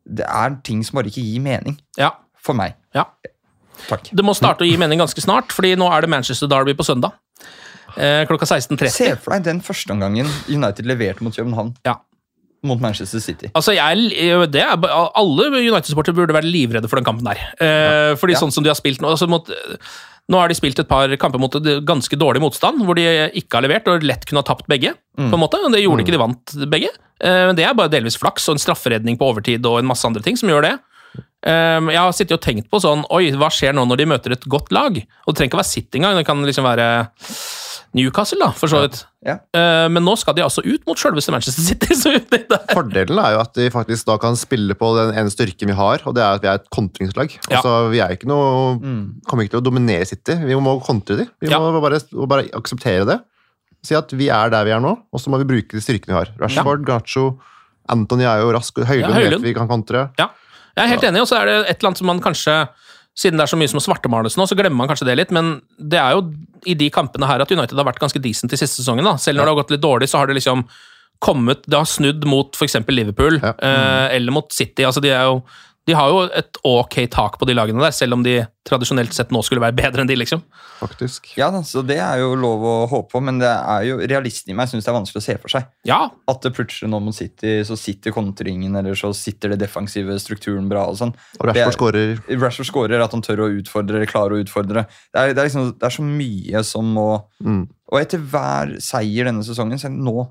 [0.09, 2.11] det er ting som bare ikke gir mening Ja.
[2.37, 2.75] for meg.
[2.95, 3.05] Ja.
[3.89, 4.09] Takk.
[4.13, 6.85] Det må starte å gi mening ganske snart, fordi nå er det Manchester Derby på
[6.87, 7.13] søndag.
[7.97, 11.75] Eh, klokka Se for deg den første omgangen United leverte mot København.
[11.87, 11.97] Ja.
[12.67, 13.51] Mot Manchester City.
[13.55, 14.11] Altså, jeg,
[14.51, 14.75] det er,
[15.15, 17.39] Alle United-supportere burde være livredde for den kampen der.
[17.61, 18.41] Eh, fordi Ja.
[18.41, 19.49] sånn som de har spilt nå altså mot,
[20.29, 21.51] Nå har de spilt et par kamper mot
[21.89, 24.93] ganske dårlig motstand, hvor de ikke har levert og lett kunne ha tapt begge.
[25.17, 26.91] på en måte, Det gjorde ikke de vant begge.
[27.21, 30.07] Eh, men det er bare delvis flaks og en strafferedning på overtid og en masse
[30.07, 30.75] andre ting som gjør det.
[31.47, 34.33] Eh, jeg har sittet og tenkt på sånn Oi, hva skjer nå når de møter
[34.35, 34.97] et godt lag?
[34.99, 36.89] Og det trenger ikke å være City engang, det kan liksom være
[37.97, 38.99] Newcastle, da, for så vidt.
[39.25, 39.39] Ja.
[39.57, 39.89] Ja.
[39.91, 41.95] men nå skal de altså ut mot selveste Manchester City.
[41.99, 42.61] Så det der.
[42.71, 46.05] Fordelen er jo at de faktisk da kan spille på den ene styrken vi har,
[46.07, 47.33] og det er at vi er et kontringslag.
[47.49, 47.59] Ja.
[47.59, 49.01] Altså, vi er ikke noe, Mm.
[49.27, 51.27] kommer ikke til å dominere City, vi må kontre de.
[51.41, 51.59] Vi Ja.
[51.59, 51.99] må bare,
[52.29, 53.19] bare akseptere det.
[53.85, 56.11] Si at vi er der vi er nå, og så må vi bruke de styrkene
[56.13, 56.33] vi har.
[56.41, 57.39] Rashford, Gacho,
[57.89, 59.43] Anthony er jo rask, Høylund, Ja, Høylund.
[59.43, 60.11] vet vi kan kontre.
[60.19, 60.29] Ja,
[60.77, 62.69] jeg er helt enig, og så er det et eller annet som man kanskje
[63.19, 65.61] Siden det er så mye som svartemales nå, så glemmer man kanskje det litt, men
[65.77, 66.21] det er jo
[66.71, 69.03] i de kampene her at United har vært ganske decent i siste sesongen.
[69.03, 69.17] da.
[69.19, 70.63] Selv når det har gått litt dårlig, så har det liksom
[71.19, 72.77] kommet Det har snudd mot f.eks.
[72.87, 73.55] Liverpool Ja.
[73.59, 74.85] eh, eller mot City.
[74.85, 75.43] altså de er jo
[75.89, 79.31] de har jo et ok tak på de lagene der, selv om de tradisjonelt sett
[79.33, 80.43] nå skulle være bedre enn de, liksom.
[80.83, 81.31] faktisk.
[81.39, 84.53] Ja, da, så Det er jo lov å håpe på, men det er jo realisten
[84.53, 85.71] i meg syns det er vanskelig å se for seg.
[85.89, 90.19] Ja, At det plutselig nå mot City så sitter kontringen eller så sitter det defensive
[90.21, 90.85] strukturen bra.
[90.93, 91.15] og sånn.
[91.41, 92.15] Og Rashford skårer.
[92.37, 94.85] Rashford skårer, at han tør å utfordre eller klarer å utfordre.
[95.09, 97.09] Det er, det er, liksom, det er så mye som må
[97.39, 97.69] Mm.
[97.93, 100.27] Og etter hver seier denne sesongen, så er nå,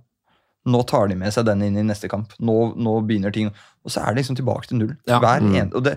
[0.67, 2.35] nå tar de med seg den inn i neste kamp.
[2.43, 3.49] Nå, nå begynner ting
[3.87, 4.93] Og så er det liksom tilbake til null.
[5.07, 5.21] Ja.
[5.23, 5.55] Mm.
[5.55, 5.95] en, det,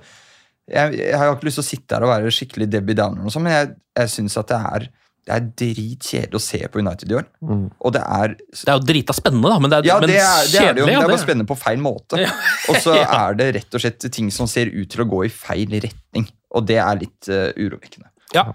[0.70, 3.26] jeg, jeg har jo ikke lyst til å sitte her og være skikkelig Debbie Downer,
[3.26, 6.80] og sånt, men jeg, jeg syns at det er det er dritkjedelig å se på
[6.80, 7.26] United i år.
[7.44, 7.66] Mm.
[7.84, 10.16] Og det er det er jo drita spennende, da, men det er, ja, men det
[10.16, 10.62] er, det er det jo.
[10.64, 10.86] kjedelig.
[10.88, 12.22] Det er bare spennende på feil måte.
[12.24, 12.30] Ja.
[12.72, 13.10] Og så Ja.
[13.26, 16.26] er det rett og slett ting som ser ut til å gå i feil retning.
[16.56, 18.08] Og det er litt uh, urovekkende.
[18.34, 18.48] Ja,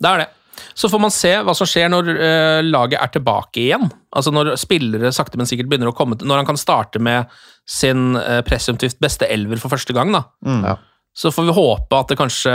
[0.00, 0.28] det er det.
[0.76, 3.88] Så får man se hva som skjer når uh, laget er tilbake igjen.
[4.12, 7.30] Altså Når spillere sakte, men sikkert begynner å komme til Når han kan starte med
[7.70, 10.10] sin uh, presumptivt beste elver for første gang.
[10.16, 10.24] da.
[10.46, 10.64] Mm.
[10.66, 10.76] Ja.
[11.20, 12.52] Så får vi håpe at det kanskje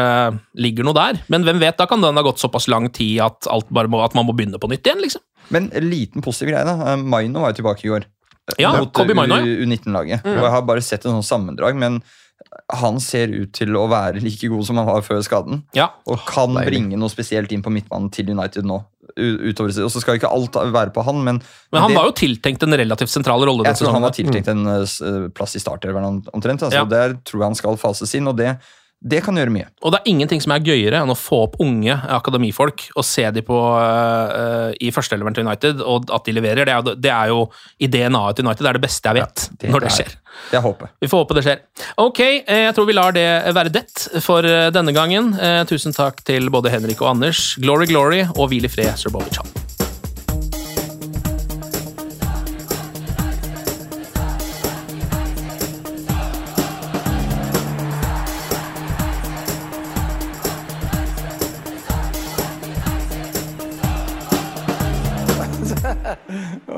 [0.63, 1.17] ligger noe der.
[1.31, 3.99] Men hvem vet, da kan den ha gått såpass lang tid at, alt bare må,
[4.03, 5.01] at man må begynne på nytt igjen.
[5.03, 5.23] liksom.
[5.53, 6.63] Men en liten positiv greie.
[6.67, 6.75] da.
[6.93, 8.05] Eh, Maino var jo tilbake i går.
[8.61, 9.43] Ja, mot Kobe eh, Maino, ja.
[9.43, 10.23] U- U19-laget.
[10.25, 11.99] Og Jeg har bare sett en sånn sammendrag, men
[12.71, 15.63] han ser ut til å være like god som han var før skaden.
[15.75, 16.67] Ja, Og kan deilig.
[16.71, 18.79] bringe noe spesielt inn på midtbanen til United nå.
[19.17, 21.41] Utover Og så skal ikke alt være på han, men
[21.71, 23.63] Men han det- var jo tiltenkt en relativt sentral rolle.
[23.65, 26.61] Jeg tror han var tiltenkt en eh, eh, plass i starterveren omtrent.
[26.63, 26.85] Altså, Ja.
[26.85, 28.57] Der tror jeg han skal fases inn, og det,
[29.05, 29.67] det kan gjøre mye.
[29.85, 33.27] Og det er ingenting som er gøyere enn å få opp unge akademifolk og se
[33.35, 36.65] dem på uh, i førsteeleveren til United, og at de leverer.
[36.65, 37.43] Det er, jo- det er jo
[37.85, 38.63] i DNA-et til United.
[38.65, 40.15] Det er det beste jeg vet det når det det skjer.
[40.49, 40.95] Det er håpet.
[41.05, 41.61] Vi får håpe det skjer.
[42.01, 43.85] Ok, eh, jeg tror vi lar det være det
[44.25, 45.31] for eh, denne gangen.
[45.69, 47.53] Tusen takk til både Henrik og Anders.
[47.61, 49.64] Glory, glory, og hvil i fred, Sir Bobby Chan.